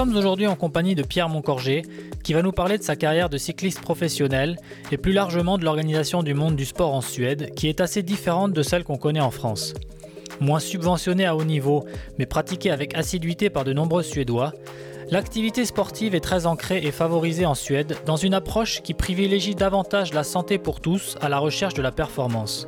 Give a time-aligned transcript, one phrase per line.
[0.00, 1.82] sommes aujourd'hui en compagnie de Pierre Moncorgé,
[2.24, 4.56] qui va nous parler de sa carrière de cycliste professionnel
[4.90, 8.54] et plus largement de l'organisation du monde du sport en Suède, qui est assez différente
[8.54, 9.74] de celle qu'on connaît en France.
[10.40, 11.84] Moins subventionnée à haut niveau,
[12.18, 14.54] mais pratiquée avec assiduité par de nombreux Suédois,
[15.10, 20.14] l'activité sportive est très ancrée et favorisée en Suède dans une approche qui privilégie davantage
[20.14, 22.66] la santé pour tous à la recherche de la performance.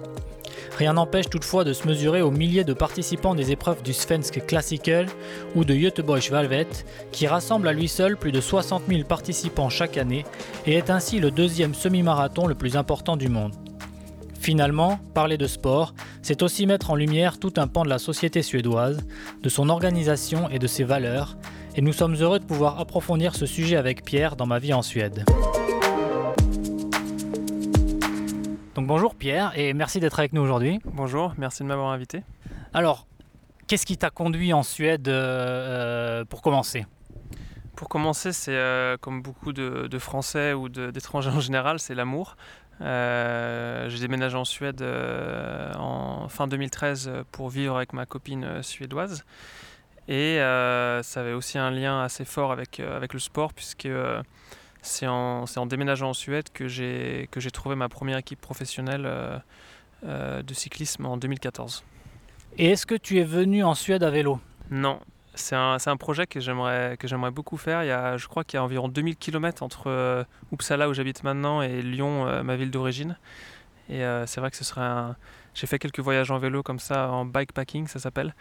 [0.78, 5.06] Rien n'empêche toutefois de se mesurer aux milliers de participants des épreuves du Svensk Klassiker
[5.54, 6.68] ou de Göteborgs Valvet,
[7.12, 10.24] qui rassemble à lui seul plus de 60 000 participants chaque année
[10.66, 13.52] et est ainsi le deuxième semi-marathon le plus important du monde.
[14.40, 18.42] Finalement, parler de sport, c'est aussi mettre en lumière tout un pan de la société
[18.42, 18.98] suédoise,
[19.40, 21.36] de son organisation et de ses valeurs,
[21.76, 24.82] et nous sommes heureux de pouvoir approfondir ce sujet avec Pierre dans ma vie en
[24.82, 25.24] Suède.
[28.82, 30.80] Donc bonjour Pierre et merci d'être avec nous aujourd'hui.
[30.86, 32.24] Bonjour, merci de m'avoir invité.
[32.74, 33.06] Alors,
[33.68, 36.84] qu'est-ce qui t'a conduit en Suède euh, pour commencer?
[37.76, 42.36] Pour commencer, c'est euh, comme beaucoup de, Français ou d'étrangers en général, c'est l'amour.
[42.80, 44.84] Euh, j'ai déménagé en Suède
[45.78, 49.24] en fin 2013 pour vivre avec ma copine suédoise.
[50.08, 53.88] Et ça avait aussi un lien assez fort avec, avec le sport puisque
[54.82, 59.38] c'est en, en, déménageant en Suède que j'ai trouvé ma première équipe professionnelle euh,
[60.04, 61.84] euh, de cyclisme en 2014.
[62.58, 64.40] Et est-ce que tu es venu en Suède à vélo?
[64.70, 64.98] Non,
[65.34, 67.84] c'est un, un, projet que j'aimerais beaucoup faire.
[67.84, 70.94] Il y a, je crois qu'il y a environ 2000 km entre euh, Uppsala où
[70.94, 73.16] j'habite maintenant et Lyon, ma ville d'origine.
[73.88, 75.16] Et c'est vrai que ce serait un...
[75.54, 78.34] J'ai fait quelques voyages en vélo comme ça, en bikepacking ça s'appelle.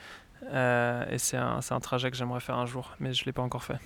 [0.43, 3.41] et c'est un, un trajet que j'aimerais faire un jour, mais je ne l'ai pas
[3.41, 3.77] encore fait.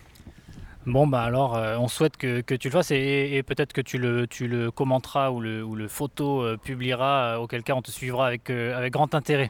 [0.85, 4.69] Bon, bah alors, euh, on souhaite que, tu le fasses et, peut-être que tu le,
[4.69, 9.15] commenteras ou le, photo euh, publiera, euh, auquel cas on te suivra avec, avec grand
[9.15, 9.49] intérêt.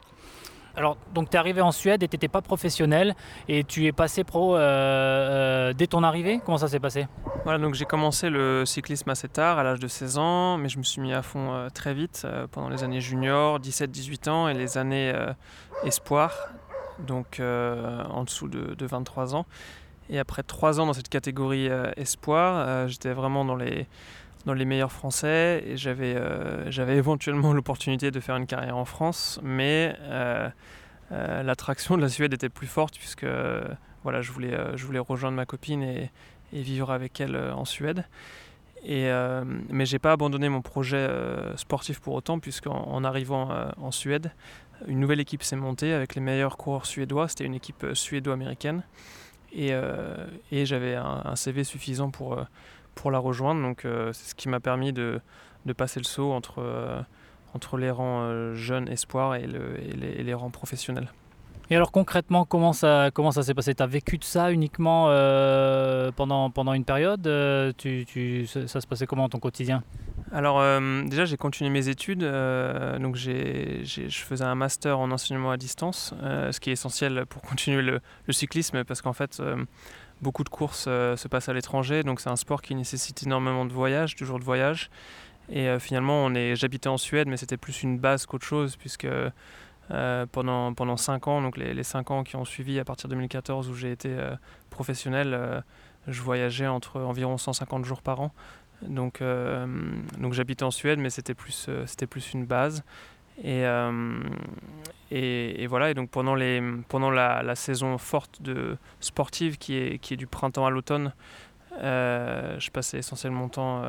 [0.76, 3.14] Alors, donc tu es arrivé en Suède et tu n'étais pas professionnel
[3.48, 6.40] et tu es passé pro dès ton arrivée?
[6.44, 7.06] Comment ça s'est passé?
[7.44, 10.76] Voilà, donc j'ai commencé le cyclisme assez tard, à l'âge de 16 ans, mais je
[10.76, 14.76] me suis mis à fond très vite pendant les années juniors, 17-18 ans et les
[14.76, 15.14] années
[15.84, 16.50] espoir,
[16.98, 19.46] donc en dessous de, de 23 ans.
[20.10, 23.86] Et après trois ans dans cette catégorie euh, espoir, euh, j'étais vraiment dans les,
[24.64, 29.96] meilleurs Français et j'avais euh, éventuellement l'opportunité de faire une carrière en France, mais
[31.10, 33.26] l'attraction de la Suède était plus forte puisque
[34.02, 36.10] voilà, je, voulais, rejoindre ma copine et,
[36.52, 38.04] vivre avec elle en Suède.
[38.84, 39.10] Et,
[39.68, 41.08] mais j'ai pas abandonné mon projet
[41.56, 44.30] sportif pour autant, puisqu'en en arrivant en Suède,
[44.86, 47.28] une nouvelle équipe s'est montée avec les meilleurs coureurs suédois.
[47.28, 48.84] C'était une équipe suédo-américaine.
[49.56, 52.44] Euh, et, j'avais un, CV suffisant pour, euh,
[52.94, 53.62] pour la rejoindre.
[53.62, 55.20] Donc euh, c'est ce qui m'a permis de,
[55.64, 57.04] de, passer le saut entre,
[57.54, 61.08] entre les rangs jeunes espoirs et, le, et, les, rangs professionnels.
[61.68, 63.74] Et alors concrètement, comment ça, comment ça s'est passé?
[63.74, 65.06] Tu as vécu de ça uniquement
[66.16, 67.22] pendant, pendant une période?
[67.76, 69.82] Tu, ça, se passait comment ton quotidien?
[70.36, 75.50] Alors euh, déjà j'ai continué mes études, euh, donc je faisais un master en enseignement
[75.50, 79.42] à distance, euh, ce qui est essentiel pour continuer le, cyclisme parce qu'en fait
[80.20, 83.72] beaucoup de courses se passent à l'étranger, donc c'est un sport qui nécessite énormément de
[83.72, 84.90] voyages, toujours de voyages.
[85.48, 89.08] Et finalement j'habitais en Suède mais c'était plus une base qu'autre chose puisque
[90.32, 93.14] pendant, pendant 5 ans, donc les, les 5 ans qui ont suivi à partir de
[93.14, 94.14] 2014 où j'ai été
[94.68, 95.62] professionnel,
[96.08, 98.32] je voyageais entre environ 150 jours par an.
[98.82, 99.66] Donc, euh,
[100.18, 102.84] donc j'habitais en Suède, mais c'était plus, euh, c'était plus une base.
[103.44, 104.18] Euh,
[105.10, 109.98] et, et, voilà, et donc pendant, les, pendant la, saison forte de sportive qui est,
[109.98, 111.12] qui est du printemps à l'automne,
[111.80, 113.84] je passais essentiellement mon temps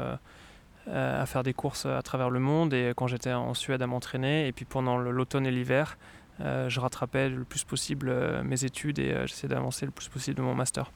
[0.91, 4.47] à faire des courses à travers le monde et quand j'étais en Suède à m'entraîner.
[4.47, 5.97] Et puis pendant l'automne et l'hiver,
[6.39, 10.55] je rattrapais le plus possible mes études et j'essayais d'avancer le plus possible de mon
[10.55, 10.91] master.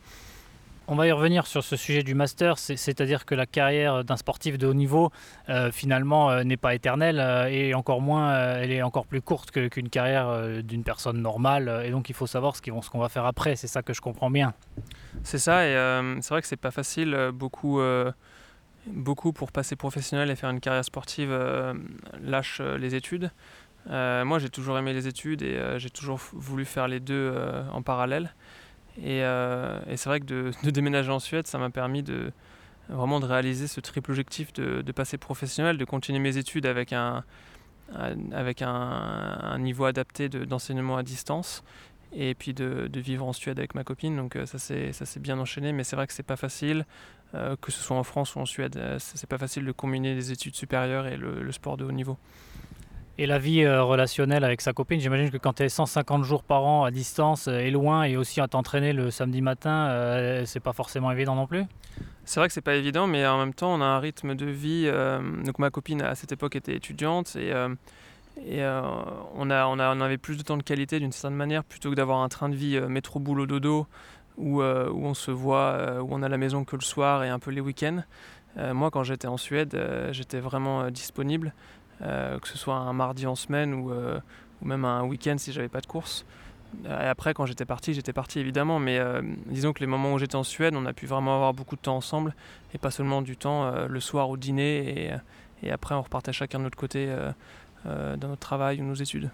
[0.87, 4.57] On va y revenir sur ce sujet du master, c'est-à-dire que la carrière d'un sportif
[4.57, 5.11] de haut niveau,
[5.47, 9.51] euh, finalement, euh, n'est pas éternelle euh, et encore moins, elle est encore plus courte
[9.51, 11.83] qu'une carrière d'une personne normale.
[11.85, 13.55] Et donc, il faut savoir ce qu'on va faire après.
[13.55, 14.53] C'est ça que je comprends bien.
[15.23, 15.73] C'est ça, et
[16.21, 17.31] c'est vrai que c'est pas facile.
[17.33, 17.79] beaucoup,
[18.87, 21.31] beaucoup pour passer professionnel et faire une carrière sportive
[22.21, 23.31] lâchent les études.
[23.87, 27.33] moi, j'ai toujours aimé les études et j'ai toujours voulu faire les deux
[27.71, 28.33] en parallèle.
[28.99, 30.25] Euh, et, c'est vrai que
[30.63, 32.31] de, déménager en Suède, ça m'a permis de
[32.89, 37.23] vraiment de réaliser ce triple objectif de, passer professionnel, de continuer mes études avec un,
[38.33, 41.63] avec un, niveau adapté d'enseignement à distance
[42.13, 44.17] et puis de, vivre en Suède avec ma copine.
[44.17, 46.85] Donc euh, ça s'est bien enchaîné, mais c'est vrai que c'est pas facile,
[47.33, 50.33] euh, que ce soit en France ou en Suède, c'est pas facile de combiner les
[50.33, 52.17] études supérieures et le sport de haut niveau.
[53.17, 56.63] Et la vie relationnelle avec sa copine, j'imagine que quand tu es 150 jours par
[56.63, 61.11] an à distance et loin et aussi à t'entraîner le samedi matin, c'est pas forcément
[61.11, 61.65] évident non plus?
[62.25, 64.45] C'est vrai que c'est pas évident, mais en même temps, on a un rythme de
[64.45, 64.89] vie.
[65.45, 67.37] donc, ma copine à cette époque était étudiante
[68.37, 68.81] et euh,
[69.35, 72.19] on, a, on, avait plus de temps de qualité d'une certaine manière plutôt que d'avoir
[72.19, 73.87] un train de vie euh, métro boulot dodo
[74.37, 77.29] où, euh, où on se voit, où on a la maison que le soir et
[77.29, 78.03] un peu les week-ends.
[78.73, 79.77] moi, quand j'étais en Suède,
[80.11, 81.53] j'étais vraiment disponible,
[82.01, 85.81] que ce soit un mardi en semaine ou, ou même un week-end si j'avais pas
[85.81, 86.25] de course.
[86.85, 88.99] Et après, quand j'étais parti, j'étais parti évidemment, mais
[89.47, 91.81] disons que les moments où j'étais en Suède, on a pu vraiment avoir beaucoup de
[91.81, 92.33] temps ensemble
[92.73, 95.11] et pas seulement du temps le soir au dîner
[95.61, 97.07] et, et, après on repartait chacun de notre côté
[97.87, 99.31] euh, dans notre travail ou nos études.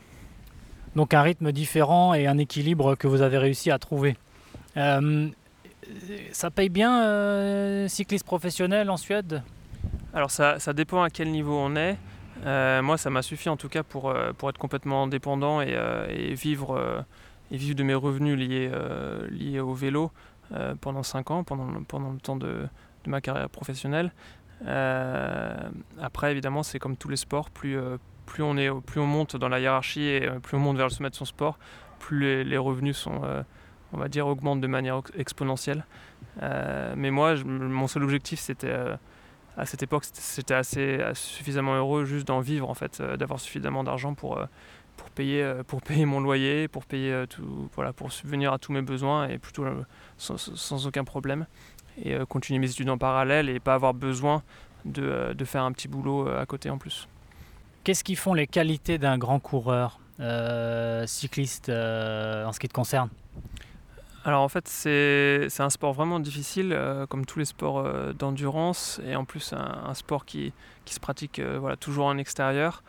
[0.95, 4.15] Donc un rythme différent et un équilibre que vous avez réussi à trouver.
[4.77, 5.27] Euh,
[6.31, 9.43] ça paye bien euh, cycliste professionnel en Suède?
[10.13, 11.97] Alors ça, ça, dépend à quel niveau on est.
[12.43, 15.77] moi, ça m'a suffi en tout cas pour, pour être complètement indépendant et,
[16.09, 17.05] et vivre,
[17.51, 18.71] et vivre de mes revenus liés,
[19.29, 20.11] liés au vélo
[20.81, 22.67] pendant 5 ans, pendant, pendant le temps de,
[23.05, 24.11] ma carrière professionnelle.
[24.61, 27.77] après, évidemment, c'est comme tous les sports, plus,
[28.27, 30.85] plus on, est, plus on monte dans la hiérarchie et euh, plus on monte vers
[30.85, 31.57] le sommet de son sport,
[31.97, 33.41] plus les, revenus sont, euh,
[33.93, 35.83] on va dire, augmentent de manière exponentielle.
[36.43, 38.75] Euh, mais moi, mon seul objectif, c'était
[39.57, 44.13] à cette époque, c'était assez, suffisamment heureux juste d'en vivre en fait, d'avoir suffisamment d'argent
[44.13, 44.39] pour
[44.95, 48.81] pour payer pour payer mon loyer, pour payer tout, voilà, pour subvenir à tous mes
[48.81, 49.65] besoins et plutôt
[50.17, 51.45] sans, aucun problème
[52.03, 54.43] et continuer mes études en parallèle et pas avoir besoin
[54.85, 57.07] de, de faire un petit boulot à côté en plus.
[57.87, 62.73] Qu'est-ce qui font les qualités d'un grand coureur euh, cycliste euh, en ce qui te
[62.73, 63.09] concerne?
[64.27, 67.83] Alors en fait c'est un sport vraiment difficile euh, comme tous les sports
[68.13, 70.53] d'endurance et en plus un, sport qui,
[70.85, 72.83] se pratique voilà, toujours en extérieur.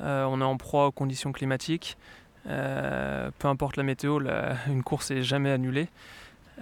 [0.00, 1.96] on est en proie aux conditions climatiques.
[2.44, 4.20] peu importe la météo,
[4.68, 5.88] une course n'est jamais annulée.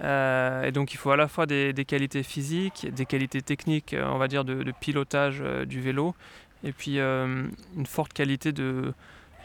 [0.01, 4.27] et donc il faut à la fois des, qualités physiques, des qualités techniques, on va
[4.27, 6.15] dire de pilotage du vélo,
[6.63, 8.93] et puis euh, une forte qualité de,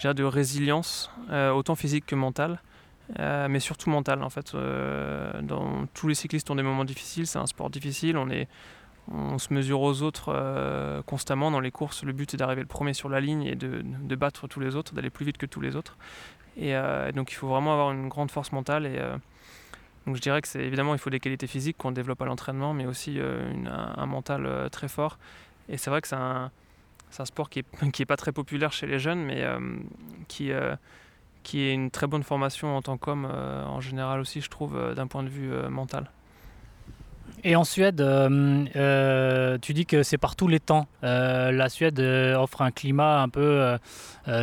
[0.02, 2.60] résilience, euh, autant physique que mentale.
[3.18, 4.54] Euh, mais surtout mentale en fait.
[5.42, 8.48] dans, tous les cyclistes ont des moments difficiles, c'est un sport difficile, on, est,
[9.12, 12.02] on se mesure aux autres constamment dans les courses.
[12.02, 14.74] Le but est d'arriver le premier sur la ligne et de, de battre tous les
[14.74, 15.96] autres, d'aller plus vite que tous les autres.
[16.56, 16.74] Et
[17.14, 18.86] donc il faut vraiment avoir une grande force mentale.
[18.86, 18.98] Et
[20.06, 22.74] donc je dirais que c'est évidemment il faut des qualités physiques qu'on développe à l'entraînement,
[22.74, 25.18] mais aussi un, mental très fort.
[25.68, 26.50] Et c'est vrai que c'est un,
[27.24, 29.78] sport qui n'est qui est pas très populaire chez les jeunes, mais euh,
[30.28, 30.76] qui, euh,
[31.46, 34.76] qui est une très bonne formation en tant qu'homme euh, en général aussi, je trouve,
[34.94, 36.10] d'un point de vue mental.
[37.44, 38.02] Et en Suède,
[39.62, 40.88] tu dis que c'est partout les temps.
[41.02, 43.76] la Suède offre un climat un peu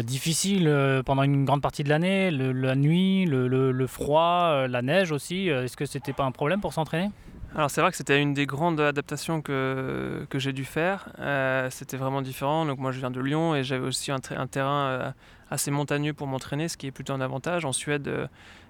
[0.04, 0.72] difficile
[1.06, 5.50] pendant une grande partie de l'année, la nuit, le, le froid, la neige aussi.
[5.50, 7.10] Est-ce que c'était pas un problème pour s'entraîner?
[7.56, 11.10] Alors c'est vrai que c'était une des grandes adaptations que, que j'ai dû faire.
[11.20, 12.66] Euh, c'était vraiment différent.
[12.66, 15.12] Donc moi je viens de Lyon et j'avais aussi un, un terrain euh,
[15.54, 17.66] assez montagneux pour m'entraîner, ce qui est plutôt un avantage.
[17.66, 18.28] En Suède, euh,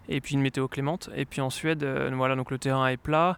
[0.10, 1.10] et puis une météo clémente.
[1.16, 1.84] Et puis en Suède,
[2.14, 3.38] voilà, donc le terrain est plat.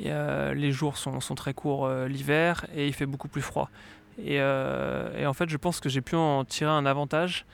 [0.00, 0.10] Et,
[0.54, 3.70] les jours sont, très courts l'hiver et il fait beaucoup plus froid.
[4.18, 7.44] Et, en fait je pense que j'ai pu en tirer un avantage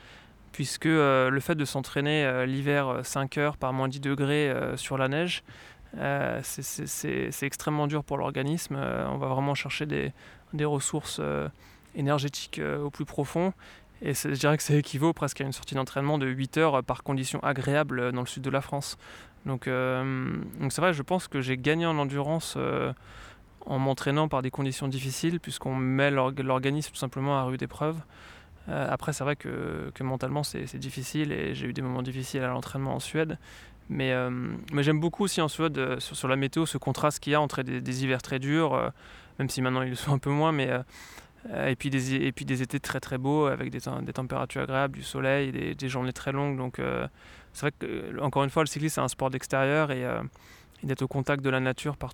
[0.53, 5.43] puisque le fait de s'entraîner l'hiver 5 heures par moins 10 degrés sur la neige,
[5.99, 8.77] euh, c'est extrêmement dur pour l'organisme.
[8.77, 10.13] Euh, on va vraiment chercher des,
[10.65, 11.49] ressources euh,
[11.95, 13.53] énergétiques au plus profond.
[14.03, 17.03] Et je dirais que ça équivaut presque à une sortie d'entraînement de 8 heures par
[17.03, 18.99] conditions agréables dans le sud de la France.
[19.47, 22.59] Donc c'est vrai, je pense que j'ai gagné en endurance
[23.65, 27.97] en m'entraînant par des conditions difficiles, puisqu'on met l'organisme tout simplement à rude épreuve.
[28.67, 32.49] après, c'est vrai que, que mentalement, c'est difficile et j'ai eu des moments difficiles à
[32.49, 33.39] l'entraînement en Suède.
[33.89, 34.31] Mais, euh,
[34.73, 37.41] mais j'aime beaucoup aussi en Suède, euh, sur, la météo, ce contraste qu'il y a
[37.41, 38.89] entre des, hivers très durs, euh,
[39.39, 40.71] même si maintenant ils le sont un peu moins, mais,
[41.67, 44.95] et, puis des, et puis des étés très très beaux avec des, des températures agréables,
[44.95, 46.57] du soleil, des, journées très longues.
[46.57, 46.81] Donc
[47.53, 50.07] c'est vrai que, encore une fois, le cyclisme c'est un sport d'extérieur et,
[50.83, 52.13] d'être au contact de la nature par,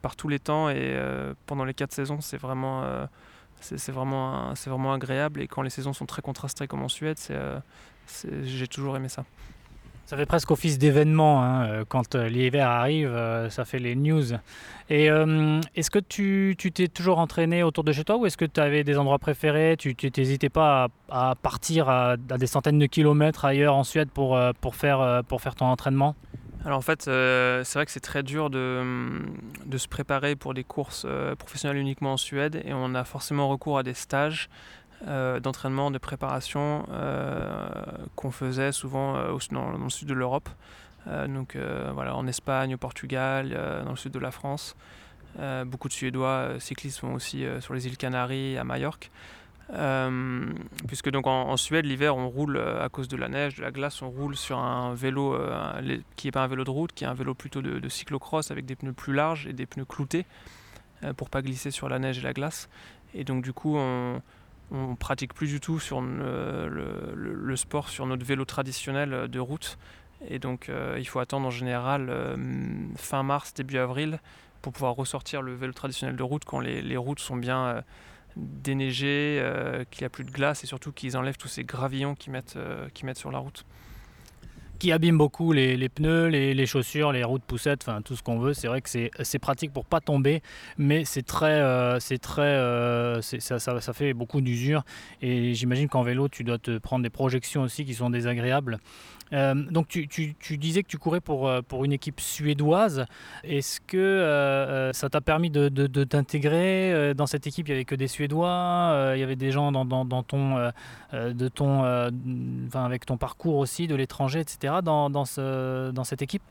[0.00, 0.96] par tous les temps et
[1.46, 2.84] pendant les quatre saisons, c'est vraiment,
[3.60, 5.40] c'est vraiment, c'est vraiment agréable.
[5.40, 7.18] Et quand les saisons sont très contrastées comme en Suède,
[8.44, 9.24] j'ai toujours aimé ça.
[10.12, 13.96] Ça fait presque office d'événement hein, euh, quand euh, l'hiver arrive, euh, ça fait les
[13.96, 14.34] news.
[14.90, 18.60] Et est-ce que tu t'es toujours entraîné autour de chez toi ou est-ce que tu
[18.60, 19.76] avais des endroits préférés?
[19.78, 24.36] Tu n'hésitais pas à, partir à, des centaines de kilomètres ailleurs en Suède pour,
[24.74, 25.22] faire,
[25.56, 26.14] ton entraînement?
[26.66, 28.82] Alors en fait, c'est vrai que c'est très dur de,
[29.64, 31.06] de, se préparer pour des courses
[31.38, 34.50] professionnelles uniquement en Suède et on a forcément recours à des stages
[35.06, 36.86] d'entraînement, de préparation
[38.14, 39.14] qu'on faisait souvent
[39.50, 40.48] dans, le sud de l'Europe.
[41.06, 41.56] donc
[41.92, 43.50] voilà, en Espagne, au Portugal,
[43.84, 44.76] dans le sud de la France.
[45.66, 49.10] beaucoup de Suédois cyclistes vont aussi sur les îles Canaries, à Majorque.
[49.74, 50.52] Euh,
[50.86, 53.70] puisque donc en, Suède, l'hiver, on roule euh, à cause de la neige, de la
[53.70, 57.04] glace, on roule sur un vélo euh, qui n'est pas un vélo de route, qui
[57.04, 60.26] est un vélo plutôt de, cyclocross avec des pneus plus larges et des pneus cloutés
[61.16, 62.68] pour pas glisser sur la neige et la glace.
[63.12, 64.22] Et donc du coup, on,
[64.70, 69.78] on pratique plus du tout sur le, sport sur notre vélo traditionnel de route.
[70.28, 72.10] Et donc il faut attendre en général
[72.96, 74.20] fin mars, début avril
[74.62, 77.82] pour pouvoir ressortir le vélo traditionnel de route quand les, routes sont bien
[78.36, 82.14] déneiger, euh, qu'il n'y a plus de glace et surtout qu'ils enlèvent tous ces gravillons
[82.14, 83.64] qu'ils euh, mettent sur la route.
[84.82, 88.52] Qui abîment beaucoup les, pneus, les, chaussures, les routes poussettes, enfin tout ce qu'on veut.
[88.52, 90.42] C'est vrai que c'est pratique pour pas tomber,
[90.76, 92.58] mais c'est très, euh, c'est très,
[93.22, 94.82] ça, ça, ça, fait beaucoup d'usure.
[95.20, 98.80] Et j'imagine qu'en vélo, tu dois te prendre des projections aussi qui sont désagréables.
[99.32, 100.06] Euh, donc tu,
[100.58, 103.06] disais que tu courais pour, euh, pour une équipe suédoise.
[103.44, 105.68] Est-ce que euh, ça t'a permis de,
[106.04, 107.68] t'intégrer dans cette équipe?
[107.68, 109.84] Il n'y avait que des Suédois, il y avait des gens dans,
[110.22, 110.72] ton,
[111.12, 111.82] de ton,
[112.74, 114.74] avec ton parcours aussi de l'étranger, etc.
[114.82, 116.42] Dans, dans, cette équipe?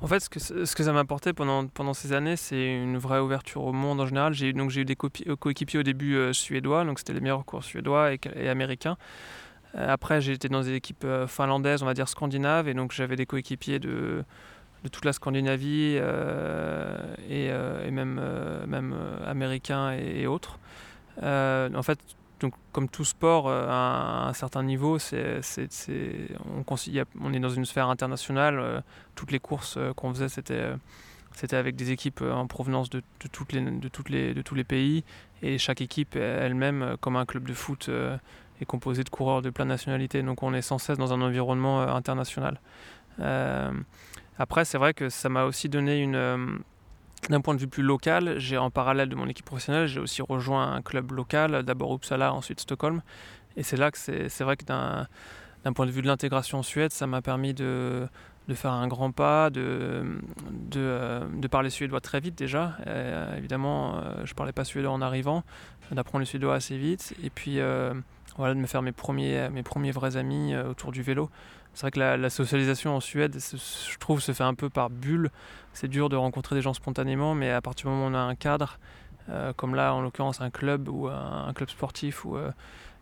[0.00, 2.98] En fait, ce que, ce que ça m'a apporté pendant, pendant ces années, c'est une
[2.98, 4.32] vraie ouverture au monde en général.
[4.32, 8.96] J'ai eu des coéquipiers au début suédois, donc c'était les meilleurs cours suédois et américains.
[9.78, 13.16] Euh, après, été dans des équipes euh, finlandaises, on va dire scandinaves, et donc j'avais
[13.16, 14.24] des coéquipiers de,
[14.92, 18.94] toute la Scandinavie euh, et, même,
[19.26, 20.58] américains et, autres.
[21.22, 21.98] en fait,
[22.40, 25.40] donc, comme tout sport, à un, certain niveau, c'est,
[27.20, 28.84] on, est dans une sphère internationale.
[29.16, 30.70] toutes les courses qu'on faisait, c'était,
[31.50, 35.02] avec des équipes en provenance de tous les pays.
[35.42, 37.90] Et chaque équipe elle-même, comme un club de foot,
[38.60, 41.20] est composé de coureurs de plein de nationalités, donc on est sans cesse dans un
[41.20, 42.60] environnement euh, international.
[43.20, 43.70] Euh,
[44.38, 46.46] après, c'est vrai que ça m'a aussi donné une euh,
[47.28, 50.22] d'un point de vue plus local, j'ai en parallèle de mon équipe professionnelle, j'ai aussi
[50.22, 53.02] rejoint un club local, d'abord Uppsala, ensuite Stockholm.
[53.56, 55.08] Et c'est là que c'est vrai que d'un
[55.74, 58.06] point de vue de l'intégration en Suède, ça m'a permis de,
[58.46, 60.04] de, faire un grand pas, de,
[60.70, 62.76] de, parler suédois très vite déjà.
[63.36, 65.42] évidemment, je ne parlais pas suédois en arrivant,
[65.90, 67.14] d'apprendre le suédois assez vite.
[67.24, 67.58] Et puis
[68.38, 71.28] voilà, de me faire mes premiers, mes premiers vrais amis euh, autour du vélo.
[71.74, 75.30] C'est vrai que la, socialisation en Suède, je trouve, se fait un peu par bulle.
[75.74, 78.18] C'est dur de rencontrer des gens spontanément, mais à partir du moment où on a
[78.18, 78.78] un cadre,
[79.28, 82.50] euh, comme là en l'occurrence un club ou un, club sportif ou, euh,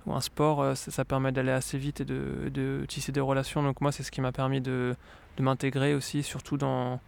[0.08, 3.62] un sport, ça, permet d'aller assez vite et de, tisser des relations.
[3.62, 4.94] Donc moi, c'est ce qui m'a permis de,
[5.36, 7.00] de m'intégrer aussi, surtout dans,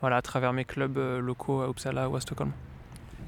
[0.00, 2.52] voilà, à travers mes clubs locaux à Uppsala ou à Stockholm.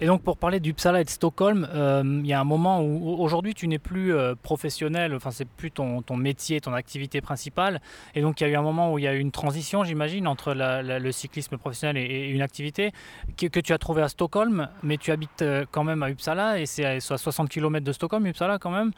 [0.03, 3.17] Et donc pour parler d'Uppsala et de Stockholm, euh, il y a un moment où
[3.19, 7.81] aujourd'hui tu n'es plus euh, professionnel, enfin c'est plus ton, métier, ton activité principale.
[8.15, 9.85] Et donc il y a eu un moment où il y a eu une transition,
[9.85, 12.93] j'imagine, entre le cyclisme professionnel et, une activité
[13.39, 16.67] que, tu as trouvé à Stockholm, mais tu habites euh, quand même à Uppsala et
[16.67, 18.93] c'est à 60 km de Stockholm, Uppsala quand même.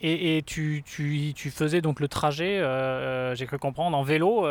[0.00, 0.82] et, tu,
[1.50, 2.62] faisais donc le trajet,
[3.34, 4.46] j'ai cru comprendre, en vélo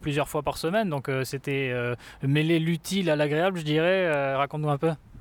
[0.00, 0.90] plusieurs fois par semaine.
[0.90, 1.74] Donc c'était
[2.22, 4.36] mêler l'utile à l'agréable, je dirais.
[4.36, 4.59] raconte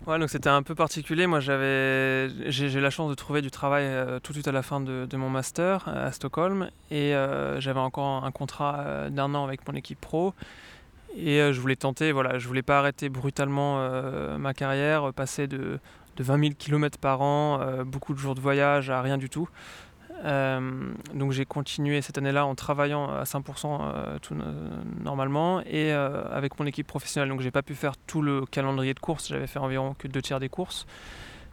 [0.07, 1.27] Ouais, donc c'était un peu particulier.
[1.27, 4.63] Moi, j'avais, j'ai, la chance de trouver du travail euh, tout de suite à la
[4.63, 9.43] fin de, mon master euh, à Stockholm, et euh, j'avais encore un contrat d'un an
[9.43, 10.33] avec mon équipe pro.
[11.15, 13.79] Et je voulais tenter, voilà, je voulais pas arrêter brutalement
[14.37, 15.79] ma carrière, passer de,
[16.17, 19.49] de 20 000 km par an, beaucoup de jours de voyage à rien du tout.
[20.25, 24.17] Euh, donc j'ai continué cette année-là en travaillant à 100% euh,
[25.01, 27.29] normalement et euh, avec mon équipe professionnelle.
[27.29, 30.21] Donc j'ai pas pu faire tout le calendrier de course, j'avais fait environ que deux
[30.21, 30.85] tiers des courses.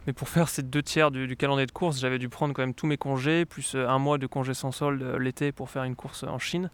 [0.05, 2.73] Mais pour faire ces deux tiers du, calendrier de course, j'avais dû prendre quand même
[2.73, 6.23] tous mes congés, plus un mois de congés sans solde l'été pour faire une course
[6.23, 6.69] en Chine.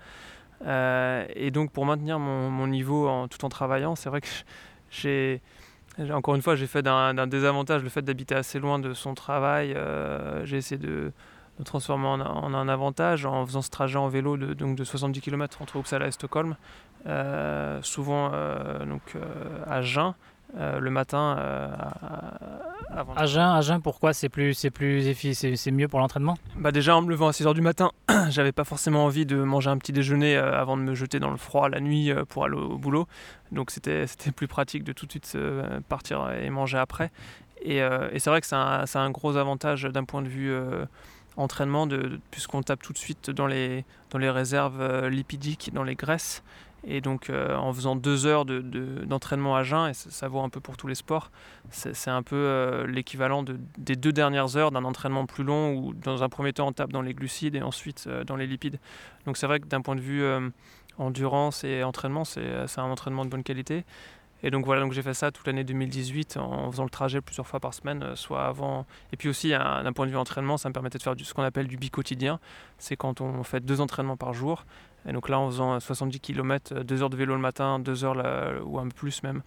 [0.64, 4.28] et donc pour maintenir mon, niveau tout en travaillant, c'est vrai que
[4.92, 5.42] j'ai...
[6.12, 9.76] Encore une fois, j'ai fait d'un désavantage le fait d'habiter assez loin de son travail.
[10.44, 11.12] j'ai essayé de,
[11.60, 15.22] de transformer en, un avantage en faisant ce trajet en vélo de, donc de 70
[15.22, 16.56] km entre Uppsala et Stockholm,
[17.06, 19.22] euh, souvent euh, donc, euh,
[19.68, 20.14] à jeun.
[20.56, 21.38] le matin
[22.90, 26.38] avant à jeun, à jeun pourquoi c'est plus c'est plus c'est mieux pour l'entraînement?
[26.56, 27.92] Bah déjà en me levant à 6h du matin
[28.30, 31.38] j'avais pas forcément envie de manger un petit déjeuner avant de me jeter dans le
[31.38, 33.08] froid la nuit pour aller au, boulot
[33.52, 34.06] donc c'était
[34.36, 35.38] plus pratique de tout de suite
[35.90, 37.12] partir et manger après
[37.62, 40.56] et, et c'est vrai que c'est un, un, gros avantage d'un point de vue
[41.38, 45.84] entraînement de, puisqu'on tape tout de suite dans les, dans les réserves euh, lipidiques, dans
[45.84, 46.44] les graisses.
[46.86, 50.76] Et donc en faisant deux heures d'entraînement à jeun, et ça, vaut un peu pour
[50.76, 51.32] tous les sports,
[51.70, 53.46] c'est un peu l'équivalent
[53.78, 56.92] des deux dernières heures d'un entraînement plus long où dans un premier temps on tape
[56.92, 58.80] dans les glucides et ensuite dans les lipides.
[59.26, 60.26] Donc c'est vrai que d'un point de vue
[60.98, 62.44] endurance et entraînement, c'est
[62.78, 63.86] un entraînement de bonne qualité.
[64.44, 67.48] Et donc voilà, donc j'ai fait ça toute l'année 2018 en faisant le trajet plusieurs
[67.48, 68.86] fois par semaine, euh, soit avant.
[69.14, 71.44] Et puis aussi, d'un point de vue entraînement, ça me permettait de faire ce qu'on
[71.44, 72.40] appelle du bi-quotidien.
[72.78, 74.66] C'est quand on fait deux entraînements par jour.
[75.08, 78.18] Et donc là, en faisant 70 km, deux heures de vélo le matin, deux heures
[78.66, 79.42] ou un peu plus même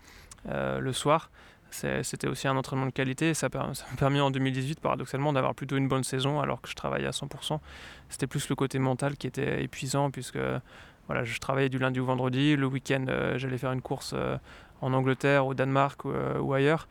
[0.49, 1.31] euh, le soir.
[1.71, 3.35] C'était aussi un entraînement de qualité.
[3.35, 7.07] Ça m'a permis en 2018, paradoxalement, d'avoir plutôt une bonne saison alors que je travaillais
[7.07, 7.59] à 100%.
[8.09, 10.39] C'était plus le côté mental qui était épuisant puisque
[11.07, 12.57] voilà, je travaillais du lundi au vendredi.
[12.57, 14.15] Le week-end, euh, j'allais faire une course
[14.81, 16.89] en Angleterre, au Danemark ou, euh, ailleurs.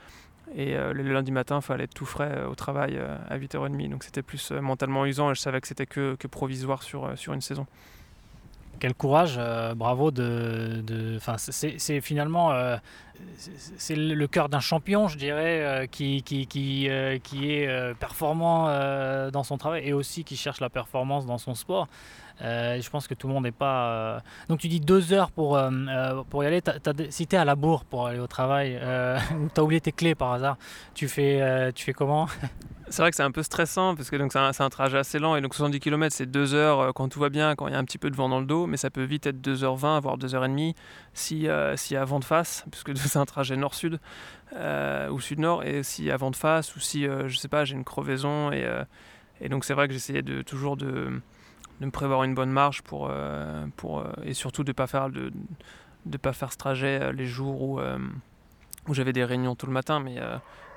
[0.56, 3.00] Et euh, le lundi matin, il fallait être tout frais euh, au travail
[3.30, 3.90] à 8h30.
[3.90, 7.42] Donc c'était plus mentalement usant et je savais que c'était que, provisoire sur, sur une
[7.42, 7.66] saison.
[8.78, 9.40] Quel courage,
[9.76, 10.82] bravo de.
[10.84, 12.54] de c'est finalement
[13.78, 16.90] c'est le cœur d'un champion, je dirais, qui, qui, qui,
[17.24, 18.66] qui est performant
[19.32, 21.88] dans son travail et aussi qui cherche la performance dans son sport.
[22.42, 23.90] Euh, je pense que tout le monde n'est pas.
[23.90, 26.62] Euh, donc tu dis deux heures pour, euh, pour y aller.
[27.10, 28.76] si tu es à la bourre pour aller au travail,
[29.40, 30.58] ou tu as oublié tes clés par hasard,
[30.94, 32.28] tu fais, tu fais comment?
[32.88, 35.42] C'est vrai que c'est un peu stressant parce que c'est un, trajet assez lent et
[35.42, 37.84] donc 70 km c'est 2 heures quand tout va bien, quand il y a un
[37.84, 40.76] petit peu de vent dans le dos, mais ça peut vite être 2h20 voire 2h30
[41.16, 44.00] si y vent de face, puisque c'est un trajet nord-sud
[44.54, 47.84] ou sud-nord et s'il y vent de face ou si je sais pas j'ai une
[47.84, 48.70] crevaison et,
[49.42, 51.22] et donc c'est vrai que j'essayais de toujours de
[51.80, 54.88] de me prévoir une bonne marge pour, euh, pour, euh, et surtout de ne pas,
[54.88, 55.32] faire de,
[56.06, 57.80] de pas faire ce trajet euh, les jours où,
[58.88, 60.00] où j'avais des réunions tout le matin.
[60.00, 60.18] Mais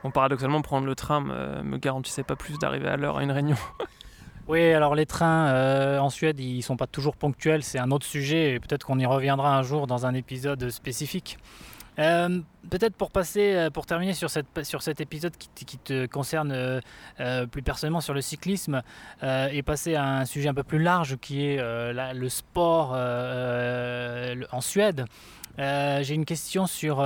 [0.02, 3.32] bon, paradoxalement, prendre le train me, me garantissait pas plus d'arriver à l'heure à une
[3.32, 3.56] réunion.
[4.50, 8.54] Oui, alors les trains en Suède, ils sont pas toujours ponctuels, c'est un autre sujet
[8.54, 11.36] et peut-être qu'on y reviendra un jour dans un épisode spécifique.
[11.98, 12.40] Euh,
[12.70, 17.46] peut-être pour passer, euh, pour terminer sur, cette, sur cet épisode qui, te concerne euh,
[17.46, 18.82] plus personnellement sur le cyclisme
[19.22, 25.04] et passer à un sujet un peu plus large qui est le sport en Suède.
[25.58, 27.02] J'ai une question sur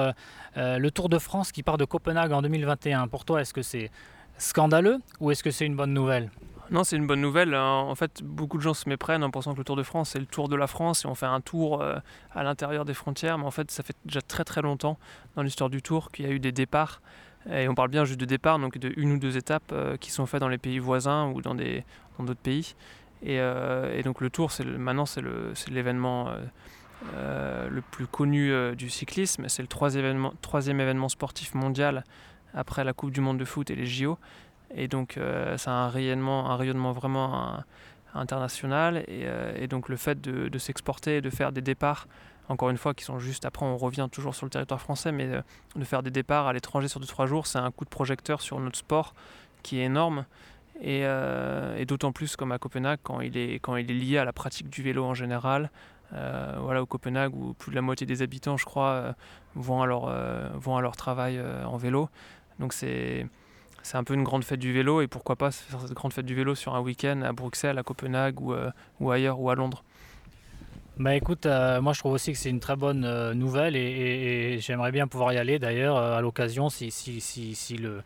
[0.57, 3.09] le Tour de France qui part de Copenhague en 2021.
[3.09, 3.91] Pour toi, est-ce que c'est
[4.39, 6.31] scandaleux ou est-ce que c'est une bonne nouvelle?
[6.73, 7.53] Non, c'est une bonne nouvelle.
[7.55, 7.85] Hein.
[7.87, 10.19] En fait, beaucoup de gens se méprennent en pensant que le Tour de France, c'est
[10.19, 11.99] le Tour de la France et on fait un tour euh,
[12.35, 13.37] à l'intérieur des frontières.
[13.37, 14.99] Mais en fait, ça fait déjà très très longtemps
[15.37, 17.03] dans l'histoire du Tour qu'il y a eu des départs.
[17.51, 20.11] Et on parle bien juste de départ, donc de une ou deux étapes euh, qui
[20.11, 22.75] sont faites dans les pays voisins ou dans d'autres pays.
[23.23, 25.21] Et, euh, et, donc le Tour, c'est maintenant, c'est
[25.69, 26.31] l'événement
[27.15, 29.47] le, plus connu du cyclisme.
[29.49, 32.05] C'est le troisième événement, troisième événement sportif mondial
[32.55, 34.19] après la Coupe du Monde de foot et les JO.
[34.75, 37.63] Et donc, euh, ça a un rayonnement, un rayonnement vraiment
[38.15, 39.05] international.
[39.09, 42.09] Euh, et, donc, le fait de, s'exporter, de faire des départs,
[42.49, 45.27] encore une fois, qui sont juste après, on revient toujours sur le territoire français, mais
[45.27, 45.43] euh,
[45.77, 48.59] de faire des départs à l'étranger sur 2-3 jours, c'est un coup de projecteur sur
[48.61, 49.15] notre sport
[49.63, 50.25] qui est énorme.
[50.81, 51.05] Et,
[51.87, 54.69] d'autant plus comme à Copenhague, quand il, est, quand il est lié à la pratique
[54.69, 55.71] du vélo en général.
[56.11, 59.15] voilà, au Copenhague, où plus de la moitié des habitants, je crois,
[59.55, 60.11] vont, à leur,
[60.59, 62.09] vont à leur travail en vélo.
[62.59, 63.29] Donc c'est
[63.83, 66.27] c'est un peu une grande fête du vélo et pourquoi pas faire cette grande fête
[66.27, 68.71] du vélo sur un week-end à Bruxelles, à Copenhague ou, euh,
[69.11, 69.85] ailleurs ou à Londres.
[70.99, 74.59] Bah écoute, euh, moi je trouve aussi que c'est une très bonne euh, nouvelle et,
[74.61, 78.03] j'aimerais bien pouvoir y aller d'ailleurs à l'occasion si, si, si, si, le,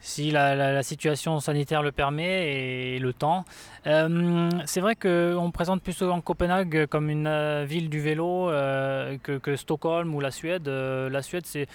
[0.00, 3.44] si la, situation sanitaire le permet et le temps.
[3.86, 9.18] Euh, c'est vrai qu'on présente plus souvent Copenhague comme une euh, ville du vélo euh,
[9.18, 10.68] que, Stockholm ou la Suède.
[10.68, 11.68] la Suède, c'est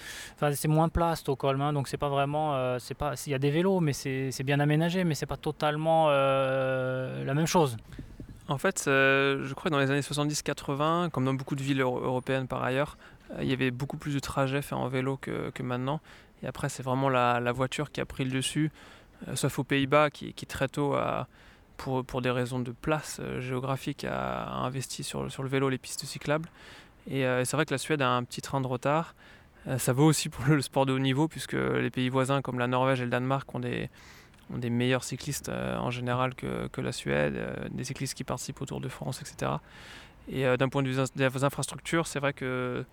[0.68, 2.76] moins plat, Stockholm, hein, donc c'est pas vraiment.
[3.26, 7.46] il y a des vélos, mais c'est bien aménagé, mais c'est pas totalement la même
[7.46, 7.76] chose.
[8.48, 12.48] En fait, je crois que dans les années 70-80, comme dans beaucoup de villes européennes
[12.48, 12.96] par ailleurs,
[13.40, 16.00] il y avait beaucoup plus de trajets faits en vélo que maintenant.
[16.42, 18.70] Et après, c'est vraiment la, voiture qui a pris le dessus,
[19.28, 20.96] euh, sauf aux Pays-Bas, qui, très tôt,
[21.76, 26.48] pour, des raisons de place euh, géographique, a, investi sur, le vélo les pistes cyclables.
[27.08, 29.14] Et euh, c'est vrai que la Suède a un petit train de retard.
[29.78, 32.66] ça vaut aussi pour le, sport de haut niveau, puisque les pays voisins comme la
[32.66, 33.90] Norvège et le Danemark ont des,
[34.70, 39.20] meilleurs cyclistes en général que la Suède, des cyclistes qui participent au Tour de France,
[39.22, 39.52] etc.
[40.28, 42.84] Et d'un point de vue des infrastructures, c'est vrai que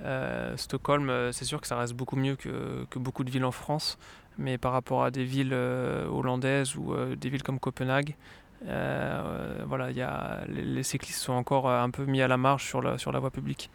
[0.00, 3.52] euh, Stockholm, euh, c'est sûr que ça reste beaucoup mieux que, beaucoup de villes en
[3.52, 3.98] France,
[4.38, 8.16] mais par rapport à des villes euh, hollandaises ou des villes comme Copenhague,
[8.64, 9.90] voilà,
[10.48, 13.70] les, cyclistes sont encore un peu mis à la marge sur la voie publique.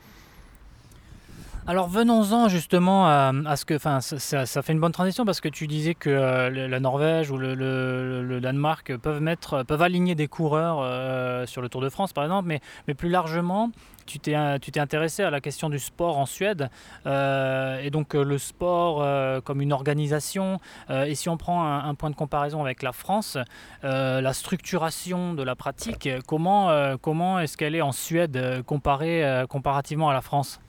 [1.70, 5.68] Alors venons-en justement à, ce que, enfin, ça, fait une bonne transition parce que tu
[5.68, 11.62] disais que euh, la Norvège ou le, Danemark peuvent mettre, aligner des coureurs euh, sur
[11.62, 13.70] le Tour de France par exemple, mais, plus largement,
[14.06, 16.70] tu t'es, tu t'es intéressé à la question du sport en Suède
[17.06, 19.06] euh, et donc le sport
[19.44, 20.62] comme une organisation.
[20.90, 23.38] et si on prend un, point de comparaison avec la France,
[23.84, 30.22] la structuration de la pratique, comment, comment est-ce qu'elle est en Suède comparativement à la
[30.22, 30.62] France?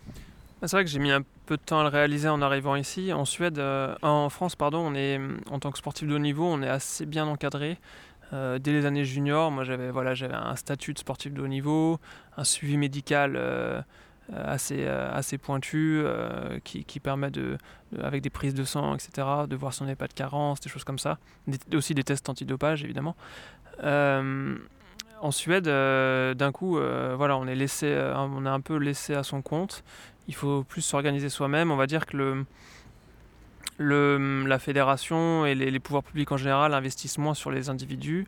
[0.66, 3.12] C'est vrai que j'ai mis un peu de temps à le réaliser en arrivant ici.
[3.12, 6.46] En Suède, euh, en France, pardon, on est, en tant que sportif de haut niveau,
[6.46, 7.78] on est assez bien encadré.
[8.32, 12.00] Euh, dès les années juniors, moi j'avais voilà, un statut de sportif de haut niveau,
[12.36, 13.80] un suivi médical euh,
[14.30, 16.02] assez, assez pointu
[16.64, 17.56] qui, permet de,
[18.02, 20.68] avec des prises de sang, etc., de voir si on n'est pas de carence, des
[20.68, 21.18] choses comme ça.
[21.72, 23.16] aussi des tests antidopage évidemment.
[23.82, 26.72] en Suède, d'un coup,
[27.16, 29.82] voilà, on est laissé, on est un peu laissé à son compte
[30.28, 31.70] il faut plus s'organiser soi-même.
[31.70, 32.16] On va dire que
[33.78, 38.26] le, la fédération et les, pouvoirs publics en général investissent moins sur les individus.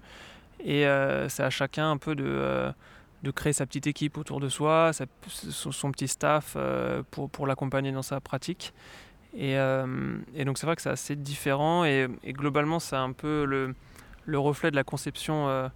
[0.64, 2.72] Et euh, c'est à chacun un peu de, euh,
[3.22, 4.92] de créer sa petite équipe autour de soi,
[5.28, 8.72] son, petit staff euh, pour, pour l'accompagner dans sa pratique.
[9.32, 13.44] Et, et donc c'est vrai que c'est assez différent et, et globalement c'est un peu
[13.44, 13.76] le,
[14.26, 15.70] le, reflet de la conception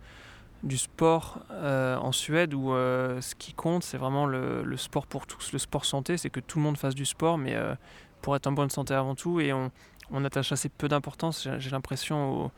[0.64, 5.26] du sport euh, en Suède où euh, ce qui compte, c'est vraiment le, sport pour
[5.26, 7.74] tous, le sport santé, c'est que tout le monde fasse du sport, mais euh,
[8.22, 9.40] pour être en bonne santé avant tout.
[9.40, 9.70] Et on,
[10.24, 12.50] attache assez peu d'importance, j'ai l'impression,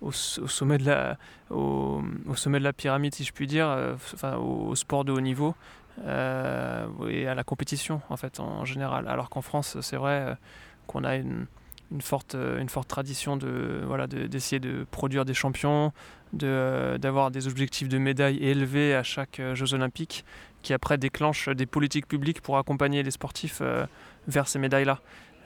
[0.00, 1.18] au, sommet de la,
[1.50, 2.02] au,
[2.34, 5.54] sommet de la pyramide, si je puis dire, enfin, au, sport de haut niveau.
[5.98, 10.38] et à la compétition en fait en général alors qu'en France c'est vrai
[10.86, 11.46] qu'on a une,
[11.90, 15.92] une forte, une forte tradition de voilà d'essayer de, produire des champions,
[16.32, 20.24] de, d'avoir des objectifs de médailles élevés à chaque euh, Jeux olympiques,
[20.62, 23.86] qui après déclenchent des politiques publiques pour accompagner les sportifs euh,
[24.28, 25.00] vers ces médailles-là.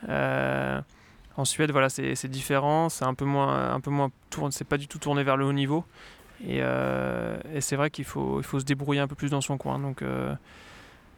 [0.08, 0.80] Euh,
[1.36, 4.10] en Suède, voilà, c'est, différent, c'est un peu moins, un peu moins
[4.50, 5.84] c'est pas du tout tourné vers le haut niveau,
[6.46, 9.58] et, et c'est vrai qu'il faut, il faut se débrouiller un peu plus dans son
[9.58, 9.80] coin.
[9.80, 10.04] Donc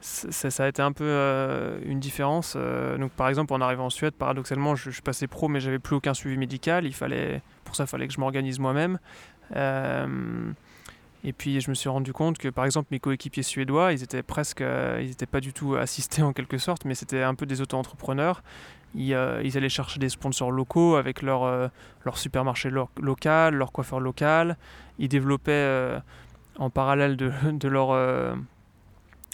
[0.07, 2.55] ça, a été un peu euh, une différence.
[2.57, 5.81] Euh, donc, par exemple, en arrivant en Suède, paradoxalement, je, suis passé pro, mais j'avais
[5.81, 6.87] plus aucun suivi médical.
[6.87, 8.99] Il fallait, pour ça, il fallait que je m'organise moi-même.
[9.57, 10.53] Euh,
[11.25, 14.23] et puis, je me suis rendu compte que, par exemple, mes coéquipiers suédois, ils étaient
[14.23, 17.61] presque, ils n'étaient pas du tout assistés en quelque sorte, mais c'était un peu des
[17.61, 18.45] auto-entrepreneurs.
[18.95, 21.71] Ils, allaient chercher des sponsors locaux avec leur,
[22.05, 24.57] leur supermarché local, leur coiffeur local.
[24.99, 25.99] Ils développaient
[26.59, 27.93] en parallèle de leur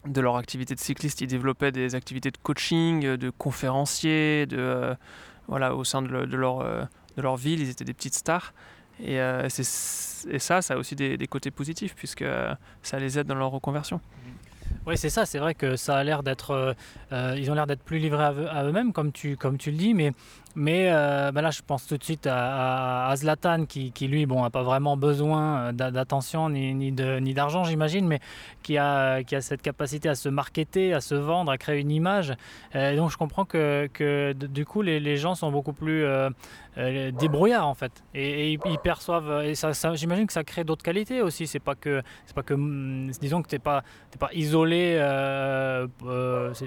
[0.06, 4.94] de leur activité de cycliste, ils développaient des activités de coaching, de conférenciers, de, euh,
[5.48, 6.84] voilà, au sein de, leur, euh,
[7.16, 8.52] de leur ville, ils étaient des petites stars.
[9.00, 12.24] Et, euh, et ça, ça a aussi des, des, côtés positifs, puisque
[12.82, 14.00] ça les aide dans leur reconversion.
[14.86, 15.26] Oui, c'est ça.
[15.26, 16.74] C'est vrai que ça a l'air d'être.
[17.10, 19.94] ils ont l'air d'être plus livrés à, eux-mêmes, comme tu, comme tu le dis.
[19.94, 20.12] Mais
[20.54, 24.50] mais euh, bah là, je pense tout de suite à, Zlatan qui, lui, bon, n'a
[24.50, 28.20] pas vraiment besoin euh, d'attention ni, ni d'argent, j'imagine, mais
[28.62, 31.90] qui a, qui a cette capacité à se marketer, à se vendre, à créer une
[31.90, 32.34] image.
[32.74, 36.04] Euh, donc, je comprends que, que du coup, les, gens sont beaucoup plus
[36.76, 38.04] débrouillards, en fait.
[38.14, 39.44] Et, ils perçoivent.
[39.44, 39.54] Et
[39.94, 41.46] j'imagine que ça crée d'autres qualités aussi.
[41.46, 42.02] C'est pas que.
[42.26, 43.82] C'est pas que mm, disons que tu n'es pas,
[44.18, 44.96] pas isolé.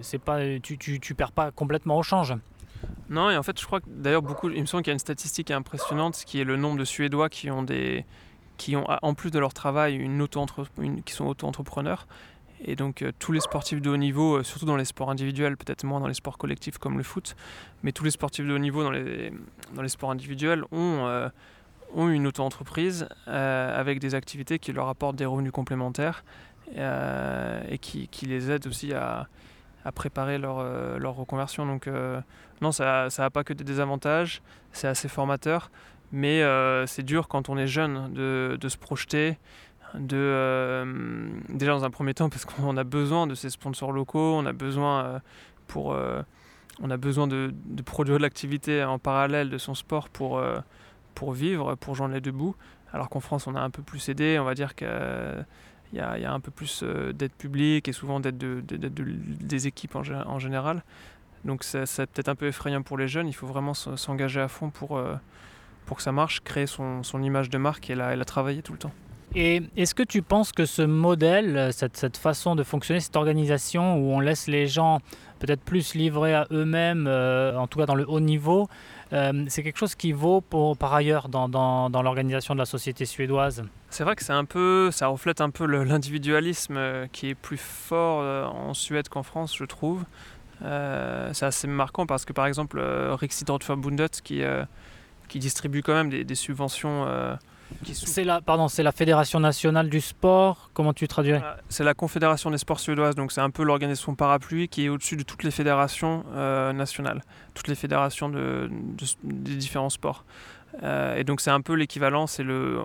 [0.01, 2.35] c'est pas, tu, tu, tu perds pas complètement au change.
[3.09, 4.93] Non, et en fait, je crois que d'ailleurs, beaucoup, il me semble qu'il y a
[4.93, 8.05] une statistique impressionnante, qui est le nombre de Suédois qui ont, des,
[8.57, 10.43] qui ont en plus de leur travail, une auto
[11.05, 12.07] qui sont auto-entrepreneurs.
[12.63, 15.57] Et donc, euh, tous les sportifs de haut niveau, euh, surtout dans les sports individuels,
[15.57, 17.35] peut-être moins dans les sports collectifs comme le foot,
[17.83, 19.31] mais tous les sportifs de haut niveau dans les,
[19.73, 21.29] dans les sports individuels ont, euh,
[21.93, 26.23] ont une auto-entreprise avec des activités qui leur apportent des revenus complémentaires
[26.75, 29.27] et qui, qui les aident aussi à
[29.85, 31.65] à préparer leur, euh, reconversion.
[31.65, 32.19] Donc euh,
[32.61, 34.41] non, ça n'a pas que des désavantages,
[34.73, 35.71] c'est assez formateur,
[36.11, 39.37] mais euh, c'est dur quand on est jeune de, se projeter,
[39.93, 40.83] de,
[41.49, 44.53] déjà dans un premier temps parce qu'on a besoin de ces sponsors locaux, on a
[44.53, 45.21] besoin
[45.67, 45.95] pour
[46.81, 47.53] on a besoin de,
[47.85, 50.41] produire de l'activité en parallèle de son sport pour,
[51.13, 52.33] pour vivre, pour joindre les deux.
[52.91, 54.37] Alors qu'en France, on a un peu plus aidé.
[54.39, 54.85] On va dire que
[55.95, 59.95] il y, a, un peu plus euh, d'aide publique et souvent d'aide de, des équipes
[59.95, 60.83] en, général.
[61.45, 64.69] Donc c'est peut-être un peu effrayant pour les jeunes, il faut vraiment s'engager à fond
[64.71, 65.15] pour, euh,
[65.85, 68.79] pour que ça marche, créer son, image de marque et la, la travailler tout le
[68.79, 68.91] temps.
[69.35, 73.97] Et est-ce que tu penses que ce modèle, cette, cette, façon de fonctionner, cette organisation
[73.97, 74.99] où on laisse les gens
[75.39, 78.67] peut-être plus livrés à eux-mêmes, euh, en tout cas dans le haut niveau,
[79.13, 84.03] euh, c'est quelque chose qui vaut par ailleurs dans, l'organisation de la société suédoise C'est
[84.03, 88.21] vrai que c'est un peu, ça reflète un peu l'individualisme euh, qui est plus fort
[88.21, 90.03] euh, en Suède qu'en France, je trouve.
[90.61, 94.41] c'est assez marquant parce que par exemple, Riksidrotverbundet qui,
[95.27, 97.05] qui distribue quand même des, subventions.
[97.93, 100.69] C'est la, pardon, c'est la Fédération nationale du sport.
[100.73, 104.67] Comment tu traduirais C'est la Confédération des sports suédoises, donc c'est un peu l'organisation parapluie
[104.67, 106.23] qui est au-dessus de toutes les fédérations
[106.73, 107.23] nationales,
[107.53, 108.69] toutes les fédérations de,
[109.23, 110.25] des différents sports.
[110.83, 112.79] et donc c'est un peu l'équivalent, c'est le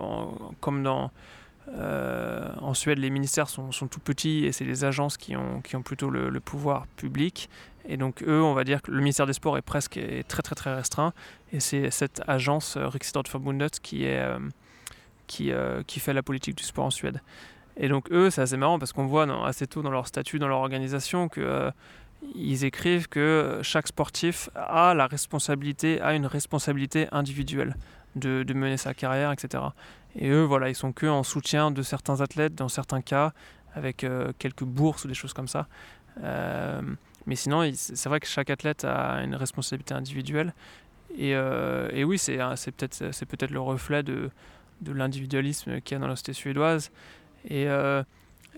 [0.60, 1.10] comme dans
[1.76, 5.76] euh, en Suède, les ministères sont, tout petits et c'est les agences qui ont, qui
[5.76, 7.48] ont plutôt le, pouvoir public.
[7.88, 10.54] Et donc eux, on va dire que le ministère des Sports est presque très très
[10.54, 11.12] très restreint.
[11.52, 14.38] Et c'est cette agence euh, Riksidrottsförbundet qui est euh,
[15.30, 15.52] qui,
[15.86, 17.20] qui fait la politique du sport en Suède.
[17.76, 20.48] Et donc eux, c'est assez marrant parce qu'on voit assez tôt dans leur statut, dans
[20.48, 21.70] leur organisation, que
[22.34, 27.76] ils écrivent que chaque sportif a la responsabilité, a une responsabilité individuelle
[28.16, 29.64] de, mener sa carrière, etc.
[30.16, 33.32] Et eux, voilà, ils sont que en soutien de certains athlètes, dans certains cas,
[33.74, 35.68] avec euh, quelques bourses ou des choses comme ça.
[36.22, 36.82] Euh,
[37.26, 40.52] mais sinon, c'est vrai que chaque athlète a une responsabilité individuelle.
[41.16, 44.30] Et, euh, oui, c'est peut-être peut le reflet de,
[44.80, 46.90] de l'individualisme qu'il y a dans la société suédoise.
[47.48, 47.66] Et,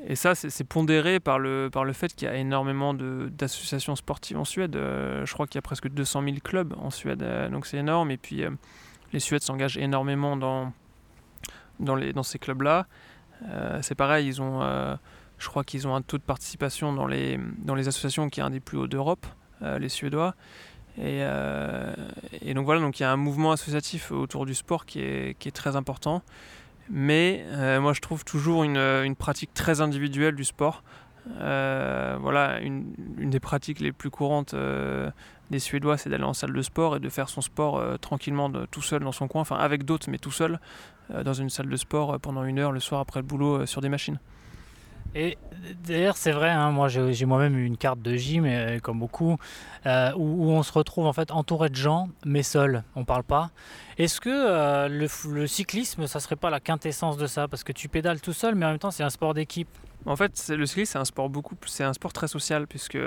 [0.07, 4.39] et ça, c'est pondéré par le, par le fait qu'il y a énormément d'associations sportives
[4.39, 4.75] en Suède.
[4.75, 8.11] je crois qu'il y a presque 200 000 clubs en Suède, donc c'est énorme.
[8.11, 8.43] Et puis,
[9.13, 10.73] les Suèdes s'engagent énormément dans,
[11.81, 12.87] dans, les, dans ces clubs-là.
[13.49, 14.97] Euh, c'est pareil, ils ont, euh,
[15.39, 18.43] je crois qu'ils ont un taux de participation dans les, dans les associations qui est
[18.43, 19.27] un des plus hauts d'Europe,
[19.63, 20.35] euh, les Suédois.
[20.99, 21.23] Et,
[22.43, 25.55] et, donc voilà, donc il y a un mouvement associatif autour du sport qui est,
[25.55, 26.23] très important.
[26.91, 27.45] Mais
[27.81, 30.83] moi, je trouve toujours une, pratique très individuelle du sport.
[31.39, 34.55] voilà, une, des pratiques les plus courantes
[35.51, 38.83] des Suédois, c'est d'aller en salle de sport et de faire son sport tranquillement tout
[38.83, 40.59] seul dans son coin, enfin avec d'autres, mais tout seul.
[41.11, 43.63] Euh, dans une salle de sport euh, pendant une heure le soir après le boulot
[43.63, 44.19] euh, sur des machines.
[45.14, 45.37] Et
[45.85, 48.46] d'ailleurs, c'est vrai, hein, moi j'ai moi-même eu une carte de gym,
[48.83, 49.37] comme beaucoup,
[49.85, 53.51] où, on se retrouve en fait entouré de gens, mais seul, on parle pas.
[53.98, 57.46] Est-ce que le, cyclisme, ça serait pas la quintessence de ça?
[57.46, 59.68] Parce que tu pédales tout seul, mais en même temps, c'est un sport d'équipe.
[60.07, 62.98] En fait, le cyclisme, c'est un sport beaucoup, c'est un sport très social, puisque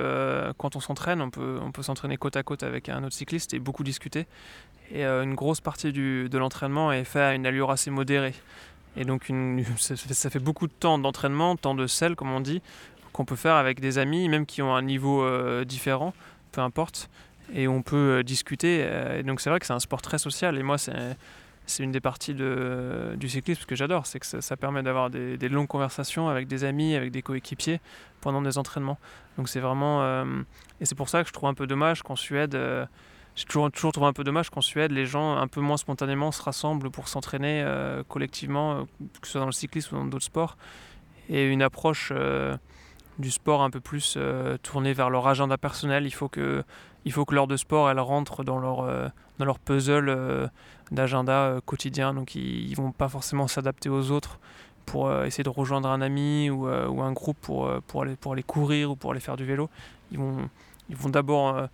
[0.58, 3.84] quand on s'entraîne, on peut, s'entraîner côte à côte avec un autre cycliste et beaucoup
[3.84, 4.28] discuter.
[4.92, 8.36] Et euh, une grosse partie du, de l'entraînement est fait à une allure assez modérée.
[8.98, 9.32] Et donc
[9.78, 12.62] ça, fait beaucoup de temps d'entraînement, temps de sel comme on dit,
[13.14, 16.14] qu'on peut faire avec des amis, même qui ont un niveau euh, différent,
[16.52, 17.10] peu importe.
[17.54, 18.88] Et on peut euh, discuter.
[19.18, 20.58] et donc c'est vrai que c'est un sport très social.
[20.58, 25.10] Et moi, c'est une des parties du cyclisme que j'adore, c'est que ça, permet d'avoir
[25.10, 27.82] des, longues conversations avec des amis, avec des coéquipiers
[28.22, 28.98] pendant des entraînements.
[29.38, 30.24] Donc c'est vraiment...
[30.80, 32.58] et c'est pour ça que je trouve un peu dommage qu'en Suède
[33.36, 36.32] j'ai toujours, toujours trouvé un peu dommage qu'en Suède, les gens un peu moins spontanément
[36.32, 38.84] se rassemblent pour s'entraîner euh, collectivement, euh,
[39.22, 40.58] que ce soit dans le cyclisme ou dans d'autres sports,
[41.30, 42.56] et une approche euh,
[43.20, 44.18] du sport un peu plus
[44.64, 46.06] tournée vers leur agenda personnel.
[46.06, 46.64] Il faut que,
[47.06, 50.50] que l'heure de sport, elle rentre dans leur, dans leur puzzle
[50.92, 54.40] d'agenda quotidien, donc ils, ne vont pas forcément s'adapter aux autres
[54.86, 58.44] pour essayer de rejoindre un ami ou, ou un groupe pour, pour, aller, pour aller
[58.44, 59.70] courir ou pour aller faire du vélo.
[60.12, 60.50] Ils vont,
[60.90, 61.70] ils vont d'abord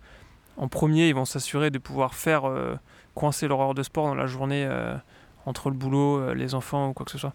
[0.56, 2.78] en premier, ils vont s'assurer de pouvoir faire euh,
[3.14, 4.94] coincer leur heure de sport dans la journée euh,
[5.46, 7.32] entre le boulot, euh, les enfants ou quoi que ce soit.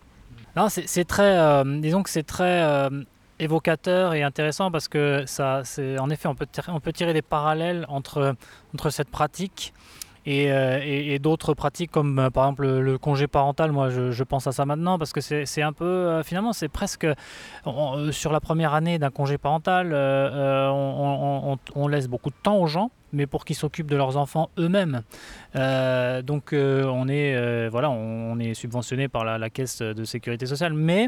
[0.55, 2.89] Non, c'est très, disons que c'est très
[3.37, 7.21] évocateur et intéressant parce que ça, c'est en effet, on peut, on peut tirer des
[7.21, 8.35] parallèles entre,
[8.73, 9.71] entre cette pratique
[10.27, 14.51] euh, et, d'autres pratiques comme euh, par exemple le, congé parental, moi je, pense à
[14.51, 17.07] ça maintenant parce que c'est un peu, euh, finalement c'est presque,
[18.11, 23.25] sur la première année d'un congé parental, on, laisse beaucoup de temps aux gens mais
[23.25, 25.01] pour qu'ils s'occupent de leurs enfants eux-mêmes.
[25.55, 31.07] donc on est voilà, on, est subventionné par la, la, caisse de sécurité sociale, mais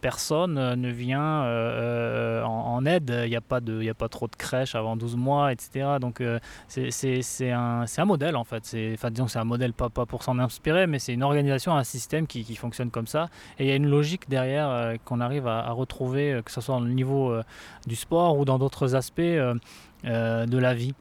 [0.00, 3.12] personne euh, ne vient euh, euh, en, aide.
[3.24, 5.96] Il n'y a, pas de, a pas trop de crèches avant 12 mois, etc.
[6.00, 6.22] Donc
[6.68, 8.76] c'est un, modèle en fait.
[8.94, 12.26] Enfin, disons c'est un modèle pas, pour s'en inspirer, mais c'est une organisation, un système
[12.26, 13.28] qui, qui, fonctionne comme ça.
[13.58, 16.84] Et il y a une logique derrière qu'on arrive à, retrouver, que ce soit au
[16.84, 17.34] niveau
[17.86, 19.58] du sport ou dans d'autres aspects de
[20.58, 20.94] la vie.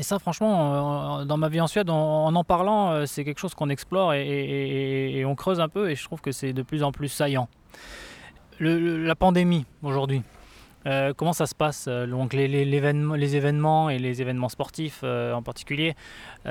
[0.00, 3.68] Et ça, franchement, dans ma vie en Suède, en en, parlant, c'est quelque chose qu'on
[3.68, 7.08] explore et, on creuse un peu et je trouve que c'est de plus en plus
[7.08, 7.48] saillant
[8.60, 10.22] la pandémie aujourd'hui,
[10.86, 15.42] euh, comment ça se passe euh, donc les, événements et les événements sportifs euh, en
[15.42, 15.94] particulier
[16.44, 16.50] Il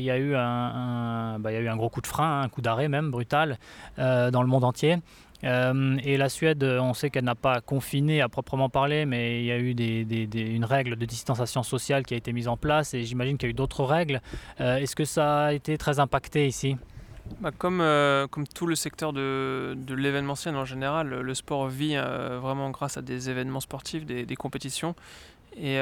[0.00, 2.88] y, eu un, bah, y a eu un gros coup de frein, un coup d'arrêt
[2.88, 3.58] même brutal
[3.96, 4.98] dans le monde entier.
[5.44, 9.52] Et la Suède, on sait qu'elle n'a pas confiné à proprement parler, mais il y
[9.52, 13.36] a eu une règle de distanciation sociale qui a été mise en place et j'imagine
[13.36, 14.20] qu'il y a eu d'autres règles.
[14.58, 16.76] Est-ce que ça a été très impacté ici?
[17.40, 21.96] Bah, comme, euh, comme tout le secteur de, de l'événementiel en général, le sport vit
[21.96, 24.94] euh, vraiment grâce à des événements sportifs, des, compétitions.
[25.56, 25.78] Et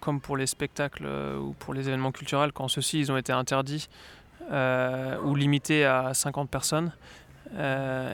[0.00, 3.88] comme pour les spectacles ou pour les événements culturels, quand ceux-ci ont été interdits
[4.50, 6.92] ou limités à 50 personnes,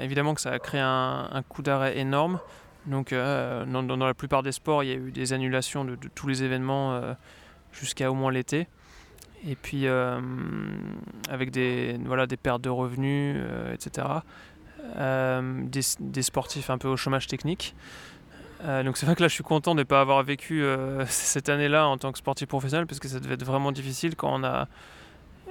[0.01, 2.39] évidemment que ça a créé un, coup d'arrêt énorme.
[2.87, 6.27] Donc dans, dans, la plupart des sports, il y a eu des annulations de, tous
[6.27, 7.01] les événements
[7.73, 8.69] jusqu'à au moins l'été.
[9.47, 10.21] Et puis euh,
[11.29, 14.07] avec des, voilà, des pertes de revenus, euh, etc.
[14.97, 17.75] Euh, des, des, sportifs un peu au chômage technique.
[18.65, 20.65] donc c'est vrai que là je suis content de ne pas avoir vécu
[21.07, 24.33] cette année-là en tant que sportif professionnel parce que ça devait être vraiment difficile quand
[24.33, 24.69] on a...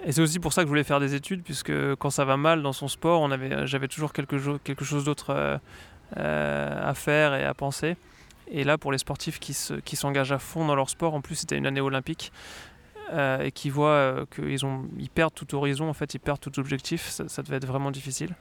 [0.03, 2.37] Et c'est aussi pour ça que je voulais faire des études puisque quand ça va
[2.37, 5.59] mal dans son sport, on avait, j'avais toujours quelque, chose d'autre
[6.15, 7.95] à faire et à penser.
[8.47, 11.57] Et là, pour les sportifs qui, s'engagent à fond dans leur sport, en plus c'était
[11.57, 12.31] une année olympique,
[13.13, 14.59] euh, et qui voient euh, qu'ils
[14.99, 18.35] ils perdent tout horizon, en fait, ils perdent tout objectif, ça, devait être vraiment difficile.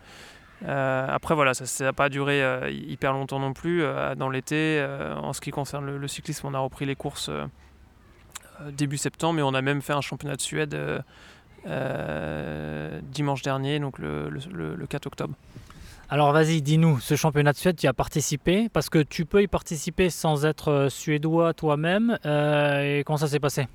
[0.67, 3.83] Euh, après, voilà, ça n'a pas duré hyper longtemps non plus.
[4.17, 4.85] dans l'été,
[5.17, 7.31] en ce qui concerne le, cyclisme, on a repris les courses
[8.71, 11.03] début septembre, mais on a même fait un championnat de Suède
[11.65, 15.35] dimanche dernier, donc le, le 4 octobre.
[16.11, 19.49] Alors vas-y, dis-nous, ce championnat de Suède, tu as participé parce que tu peux y
[19.49, 22.19] participer sans être euh, suédois toi-même.
[22.27, 23.67] Euh, et comment ça s'est passé?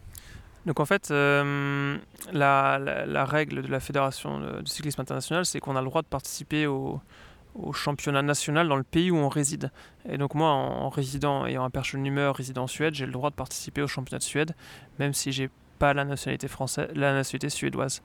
[0.65, 1.97] Donc en fait, euh,
[2.31, 6.67] la, règle de la Fédération de cyclisme international, c'est qu'on a le droit de participer
[6.67, 7.01] au,
[7.73, 9.71] championnat national dans le pays où on réside.
[10.07, 13.35] Et donc moi, en, résidant, ayant un Personnummer résident en Suède, j'ai le droit de
[13.35, 14.55] participer au championnat de Suède,
[14.99, 15.49] même si j'ai
[15.79, 18.03] pas la nationalité française, la nationalité suédoise.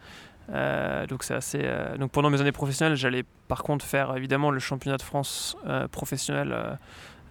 [0.51, 1.61] Euh, donc c'est assez.
[1.63, 5.57] Euh, donc pendant mes années professionnelles, j'allais par contre faire évidemment le championnat de France
[5.67, 6.79] euh, professionnel.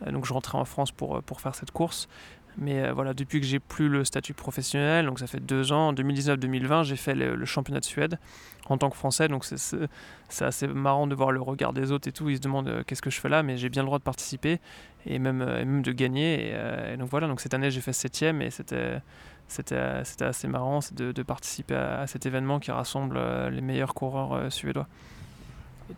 [0.09, 2.07] donc je rentrais en France pour, pour faire cette course.
[2.55, 5.93] Mais voilà, depuis que j'ai plus le statut professionnel, donc ça fait deux ans, en
[5.93, 8.19] 2019-2020, j'ai fait le, championnat de Suède
[8.67, 9.27] en tant que Français.
[9.27, 12.29] Donc c'est assez marrant de voir le regard des autres et tout.
[12.29, 14.59] Ils se demandent qu'est-ce que je fais là, mais j'ai bien le droit de participer
[15.07, 16.53] et même, même de gagner.
[16.93, 18.99] Et donc voilà, donc cette année j'ai fait septième et c'était
[19.47, 19.75] c'était
[20.25, 24.87] assez marrant de, participer à, cet événement qui rassemble euh, les meilleurs coureurs euh, suédois.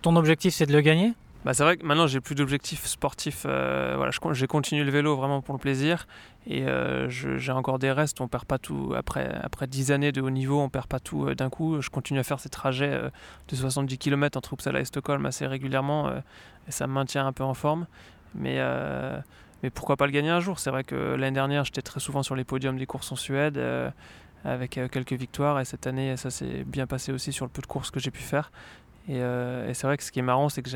[0.02, 1.14] Ton objectif, c'est de le gagner?
[1.46, 3.44] Bah, c'est vrai que maintenant j'ai plus d'objectifs sportifs.
[3.46, 6.08] Euh, voilà, j'ai continué le vélo vraiment pour le plaisir
[6.48, 6.66] et
[7.08, 8.20] j'ai encore des restes.
[8.20, 11.36] On perd pas tout après après 10 années de haut niveau, on perd pas tout
[11.36, 11.82] d'un coup.
[11.82, 13.00] Je continue à faire ces trajets
[13.48, 16.10] de 70 km entre Uppsala et Stockholm assez régulièrement
[16.68, 17.86] et ça me maintient un peu en forme.
[18.34, 18.60] Mais
[19.66, 20.60] mais pourquoi pas le gagner un jour?
[20.60, 23.58] C'est vrai que l'année dernière, j'étais très souvent sur les podiums des courses en Suède
[23.58, 23.90] euh,
[24.44, 27.64] avec euh, quelques victoires et cette année, ça s'est bien passé aussi sur le peu
[27.64, 28.52] de courses que j'ai pu faire.
[29.10, 30.70] Et, euh, c'est vrai que ce qui est marrant, c'est que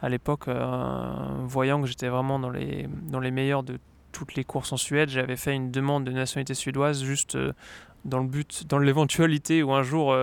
[0.00, 0.48] à l'époque,
[1.44, 3.78] voyant que j'étais vraiment dans les, dans meilleurs de
[4.12, 7.36] toutes les courses en Suède, j'avais fait une demande de nationalité suédoise juste
[8.06, 10.16] dans le but, dans l'éventualité où un jour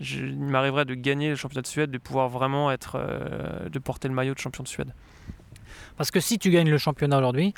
[0.00, 2.98] il m'arriverait de gagner le championnat de Suède, de pouvoir vraiment être,
[3.70, 4.94] de porter le maillot de champion de Suède.
[5.98, 7.52] Parce que si tu gagnes le championnat aujourd'hui,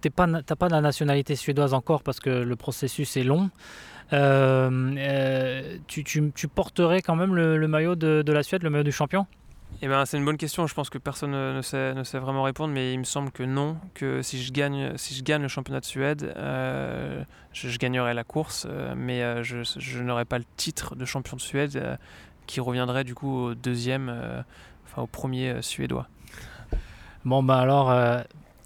[0.00, 3.50] tu n'as pas la nationalité suédoise encore parce que le processus est long.
[4.12, 9.26] Euh, euh, tu, porterais quand même le, maillot de, la Suède, le maillot du champion?
[9.82, 10.68] Eh ben, c'est une bonne question.
[10.68, 13.76] Je pense que personne ne sait, vraiment répondre, mais il me semble que non.
[13.94, 19.42] Que si je gagne, je le championnat de Suède, euh, je, gagnerai la course, mais
[19.42, 21.98] je, je n'aurai pas le titre de champion de Suède
[22.46, 24.14] qui reviendrait du coup au deuxième,
[24.86, 26.08] enfin au premier suédois.
[27.26, 28.22] Bon, bah alors, euh,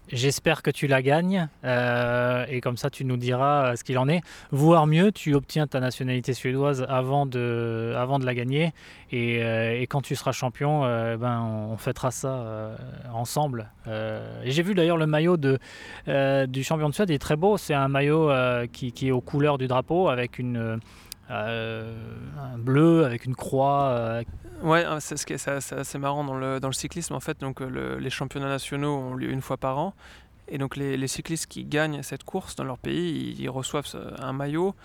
[0.07, 3.97] j'espère que tu la gagnes euh, et comme ça, tu nous diras euh, ce qu'il
[3.97, 4.21] en est.
[4.51, 8.73] Voire mieux, tu obtiens ta nationalité suédoise avant de, avant de la gagner
[9.11, 10.81] et, quand tu seras champion,
[11.17, 12.75] ben, on fêtera ça
[13.13, 13.69] ensemble.
[14.43, 15.59] j'ai vu d'ailleurs le maillot de,
[16.47, 17.57] du champion de Suède, il est très beau.
[17.57, 18.31] C'est un maillot
[18.71, 20.79] qui, est aux couleurs du drapeau avec une
[21.29, 24.21] un bleu avec une croix.
[24.65, 27.39] Ouais, hein, c'est ce qui est, assez marrant dans le, dans le cyclisme en fait.
[27.39, 29.93] Donc les championnats nationaux ont lieu une fois par an.
[30.47, 33.87] Et donc les, cyclistes qui gagnent cette course dans leur pays, ils, reçoivent
[34.19, 34.75] un maillot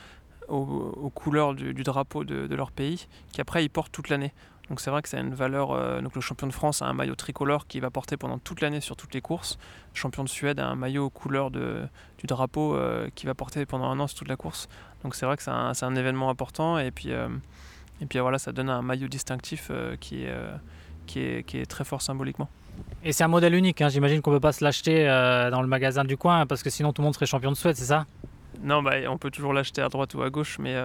[0.49, 4.33] aux, couleurs du, drapeau de, leur pays, qui après ils portent toute l'année.
[4.69, 5.73] Donc c'est vrai que ça a une valeur.
[5.73, 8.61] Euh, donc le champion de France a un maillot tricolore qui va porter pendant toute
[8.61, 9.59] l'année sur toutes les courses.
[9.95, 11.89] Le champion de Suède a un maillot aux couleurs de,
[12.19, 12.79] du drapeau
[13.17, 14.69] qui va porter pendant un an sur toute la course.
[15.03, 17.29] Donc c'est vrai que c'est un, événement important et puis, euh,
[18.01, 20.55] et puis voilà, ça donne un maillot distinctif euh, qui, est, euh,
[21.07, 22.49] qui, est, qui est très fort symboliquement.
[23.05, 23.89] Et c'est un modèle unique, hein.
[23.89, 25.05] j'imagine qu'on ne peut pas se l'acheter
[25.51, 27.77] dans le magasin du coin parce que sinon tout le monde serait champion de Suède,
[27.77, 28.07] c'est ça?
[28.63, 30.77] Non, bah, on peut toujours l'acheter à droite ou à gauche, mais,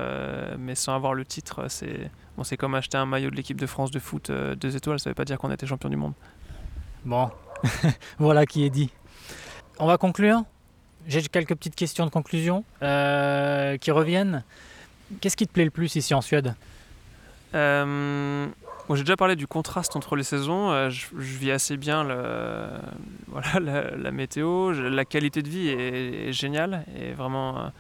[0.58, 3.92] mais sans avoir le titre, c'est bon, comme acheter un maillot de l'équipe de France
[3.92, 6.14] de foot deux étoiles, ça ne veut pas dire qu'on était champion du monde.
[7.06, 7.30] Bon,
[8.20, 8.90] voilà qui est dit.
[9.80, 10.44] On va conclure?
[11.08, 14.44] J'ai quelques petites questions de conclusion euh, qui reviennent.
[15.22, 16.56] Qu'est-ce qui te plaît le plus ici en Suède?
[17.54, 18.48] Euh,
[18.94, 20.70] j'ai déjà parlé du contraste entre les saisons.
[20.72, 22.82] Euh, je, vis assez bien la,
[24.12, 24.72] météo.
[24.72, 27.72] la qualité de vie est, géniale et vraiment,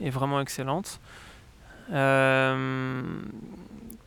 [0.00, 1.00] vraiment excellente.
[1.92, 3.02] Euh,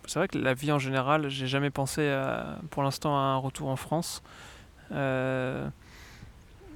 [0.07, 2.11] c'est vrai que la vie en général, j'ai jamais pensé
[2.71, 4.23] pour l'instant à un retour en France.
[4.91, 5.67] Euh,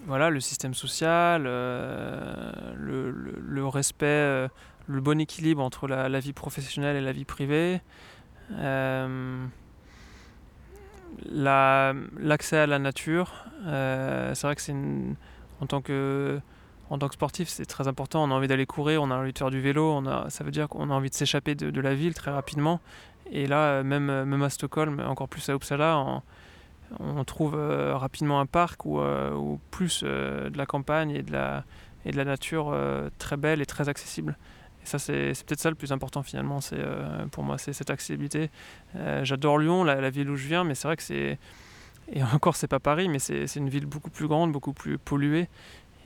[0.06, 4.48] voilà, le système social, le, respect,
[4.88, 7.82] le bon équilibre entre la, vie professionnelle et la vie privée
[11.30, 14.76] l'accès à la nature, euh, c'est vrai que c'est
[15.60, 16.42] en tant que
[17.12, 18.24] sportif, c'est très important.
[18.24, 20.68] On a envie d'aller courir, on a envie de faire du vélo, ça veut dire
[20.68, 22.80] qu'on a envie de s'échapper de, la ville très rapidement.
[23.32, 24.10] Et là, même,
[24.44, 26.22] à Stockholm, encore plus à Uppsala,
[27.00, 32.26] on, trouve euh, rapidement un parc ou, euh, plus de la campagne et de la
[32.26, 32.76] nature
[33.20, 34.36] très belle et très accessible.
[34.84, 37.90] Et ça, c'est peut-être ça le plus important finalement, c'est euh, pour moi, c'est cette
[37.90, 38.50] accessibilité.
[38.96, 41.38] Euh, j'adore Lyon, la, ville où je viens, mais c'est vrai que c'est.
[42.14, 45.48] Et encore, c'est pas Paris, mais c'est une ville beaucoup plus grande, beaucoup plus polluée.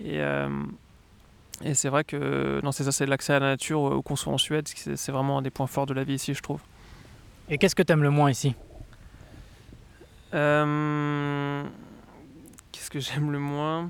[0.02, 0.50] Et, euh,
[1.64, 4.34] et c'est vrai que non, c'est ça, c'est l'accès à la nature, où qu'on soit
[4.34, 6.60] en Suède, c'est vraiment un des points forts de la vie ici, je trouve.
[7.50, 8.56] Et qu'est-ce que tu aimes le moins ici?
[12.72, 13.90] Qu'est-ce que j'aime le moins?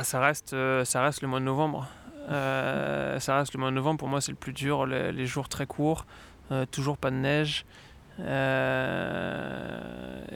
[0.00, 1.86] Ah, ça, reste, euh, ça reste le mois de novembre.
[2.30, 5.46] Euh, ça reste le mois de novembre, pour moi c'est le plus dur, les, jours
[5.50, 6.06] très courts,
[6.52, 7.66] euh, toujours pas de neige.
[8.18, 8.24] et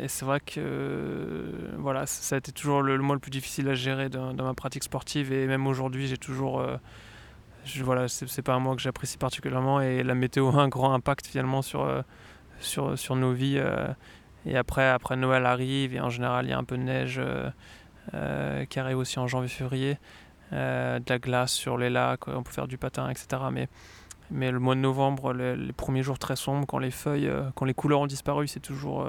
[0.07, 4.11] c'est vrai que voilà, ça a été toujours le, mois le plus difficile à gérer
[4.11, 6.62] dans, ma pratique sportive et même aujourd'hui j'ai toujours...
[7.81, 11.27] Voilà, c'est pas un mois que j'apprécie particulièrement et la météo a un grand impact
[11.27, 12.05] finalement sur,
[12.61, 13.59] sur, sur nos vies.
[14.45, 17.19] et après, après Noël arrive et en général il y a un peu de neige
[18.12, 19.98] qui arrive aussi en janvier-février.
[20.52, 23.42] Euh, de la glace sur les lacs, on peut faire du patin, etc.
[23.50, 23.68] Mais,
[24.30, 27.64] mais le mois de novembre, les, premiers jours très sombres, quand les feuilles, euh, quand
[27.64, 29.09] les couleurs ont disparu, c'est toujours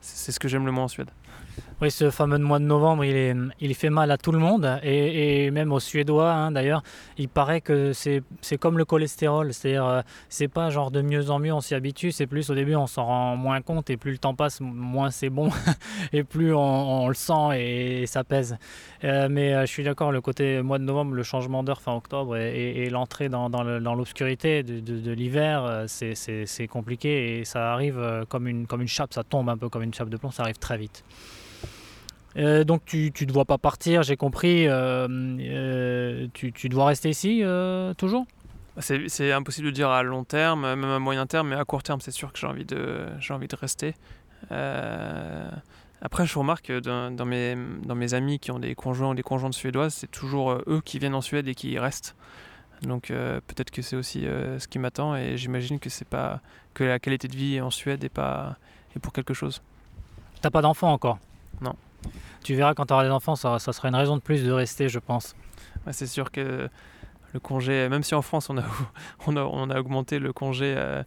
[0.00, 1.10] c'est ce que j'aime le moins en Suède.
[1.80, 5.72] Oui, ce fameux mois de novembre, il, fait mal à tout le monde et, même
[5.72, 6.82] aux Suédois hein, d'ailleurs.
[7.18, 8.22] Il paraît que c'est
[8.58, 12.10] comme le cholestérol, c'est-à-dire euh, c'est pas genre de mieux en mieux on s'y habitue,
[12.10, 15.12] c'est plus au début on s'en rend moins compte et plus le temps passe, moins
[15.12, 15.50] c'est bon
[16.12, 18.56] et plus on, le sent et, ça pèse.
[19.04, 21.94] Euh, mais euh, je suis d'accord, le côté mois de novembre, le changement d'heure fin
[21.94, 23.48] octobre et, l'entrée dans,
[23.94, 29.48] l'obscurité de, l'hiver, c'est compliqué et ça arrive comme une, comme une chape, ça tombe
[29.48, 31.04] un peu comme une chape de plomb, ça arrive très vite.
[32.36, 34.66] Euh, donc tu ne dois pas partir, j'ai compris.
[34.66, 37.42] Euh, euh, tu, tu, dois rester ici
[37.96, 38.26] toujours?
[38.78, 42.00] C'est, impossible de dire à long terme, même à moyen terme, mais à court terme,
[42.00, 43.94] c'est sûr que j'ai envie de, envie de rester.
[46.00, 49.22] après, je remarque que dans, mes, dans mes amis qui ont des conjoints ou des
[49.22, 52.14] conjointes suédoises, c'est toujours eux qui viennent en Suède et qui y restent.
[52.82, 56.40] Donc peut-être que c'est aussi ce qui m'attend et j'imagine que c'est pas
[56.74, 58.58] que la qualité de vie en Suède est pas
[58.94, 59.60] est pour quelque chose.
[60.40, 61.18] T'as pas d'enfant encore?
[61.60, 61.74] Non.
[62.44, 64.88] Tu verras quand tu auras des enfants, ça, sera une raison de plus de rester,
[64.88, 65.34] je pense.
[65.90, 66.68] c'est sûr que
[67.32, 68.64] le congé, même si en France on a,
[69.44, 71.02] on a, augmenté le congé euh,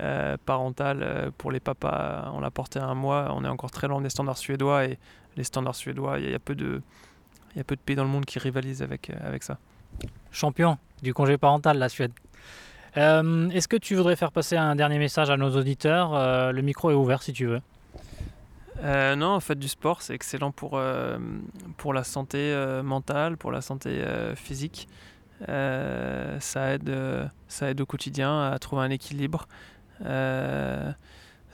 [0.00, 3.70] euh, parental euh, pour les papas, on l'a porté à un mois, on est encore
[3.70, 4.98] très loin des standards suédois et
[5.36, 6.80] les standards suédois, il y, a peu de,
[7.54, 9.58] il y a peu de pays dans le monde qui rivalisent avec, avec ça.
[10.30, 12.12] Champion du congé parental, la Suède.
[12.94, 16.12] Est-ce que tu voudrais faire passer un dernier message à nos auditeurs?
[16.52, 17.60] Le micro est ouvert si tu veux.
[18.82, 21.18] Euh, non, en fait, du sport, c'est excellent pour, euh,
[21.76, 24.04] pour la santé euh, mentale, pour la santé
[24.34, 24.88] physique.
[25.46, 29.46] ça, aide, ça aide au quotidien à trouver un équilibre.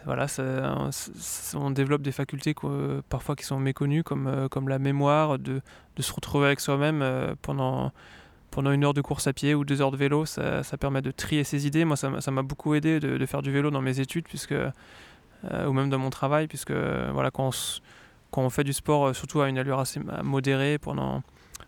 [0.04, 0.26] voilà,
[1.54, 2.54] on développe des facultés
[3.08, 5.60] parfois qui sont méconnues, comme, comme la mémoire, de,
[5.96, 7.04] de se retrouver avec soi-même
[7.42, 7.92] pendant,
[8.50, 10.26] pendant une heure de course à pied ou deux heures de vélo.
[10.26, 11.84] Ça, ça permet de trier ses idées.
[11.84, 14.54] Moi, ça m'a beaucoup aidé de, de, faire du vélo dans mes études, puisque
[15.50, 17.50] euh, ou même dans mon travail, puisque voilà, quand, on,
[18.30, 21.22] quand on fait du sport, euh, surtout à une allure assez modérée pendant,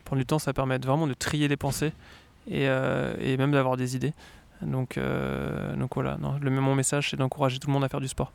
[0.04, 1.92] pendant du temps, ça permet vraiment de trier les pensées
[2.48, 4.12] et, euh, et même d'avoir des idées.
[4.62, 4.98] Donc,
[5.76, 8.32] donc voilà, non, le, mon message, c'est d'encourager tout le monde à faire du sport.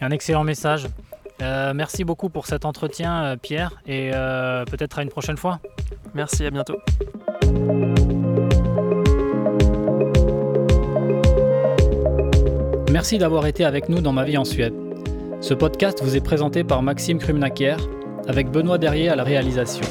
[0.00, 0.88] Un excellent message.
[1.40, 5.60] merci beaucoup pour cet entretien, Pierre, et peut-être à une prochaine fois.
[6.14, 6.78] Merci, à bientôt.
[13.04, 14.72] Merci d'avoir été avec nous dans Ma vie en Suède.
[15.42, 17.76] Ce podcast vous est présenté par Maxime Krumnaker
[18.26, 19.84] avec Benoît Derrier à la réalisation.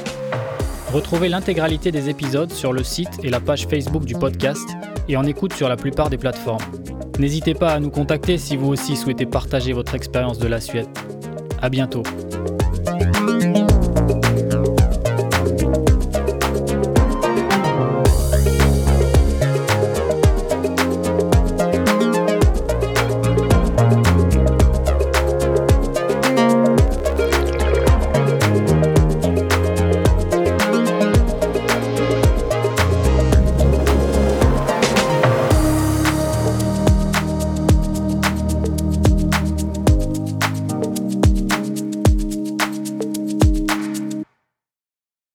[0.92, 4.68] Retrouvez l'intégralité des épisodes sur le site et la page Facebook du podcast
[5.08, 6.64] et en écoute sur la plupart des plateformes.
[7.20, 10.88] N'hésitez pas à nous contacter si vous aussi souhaitez partager votre expérience de la Suède.
[11.62, 12.02] À bientôt.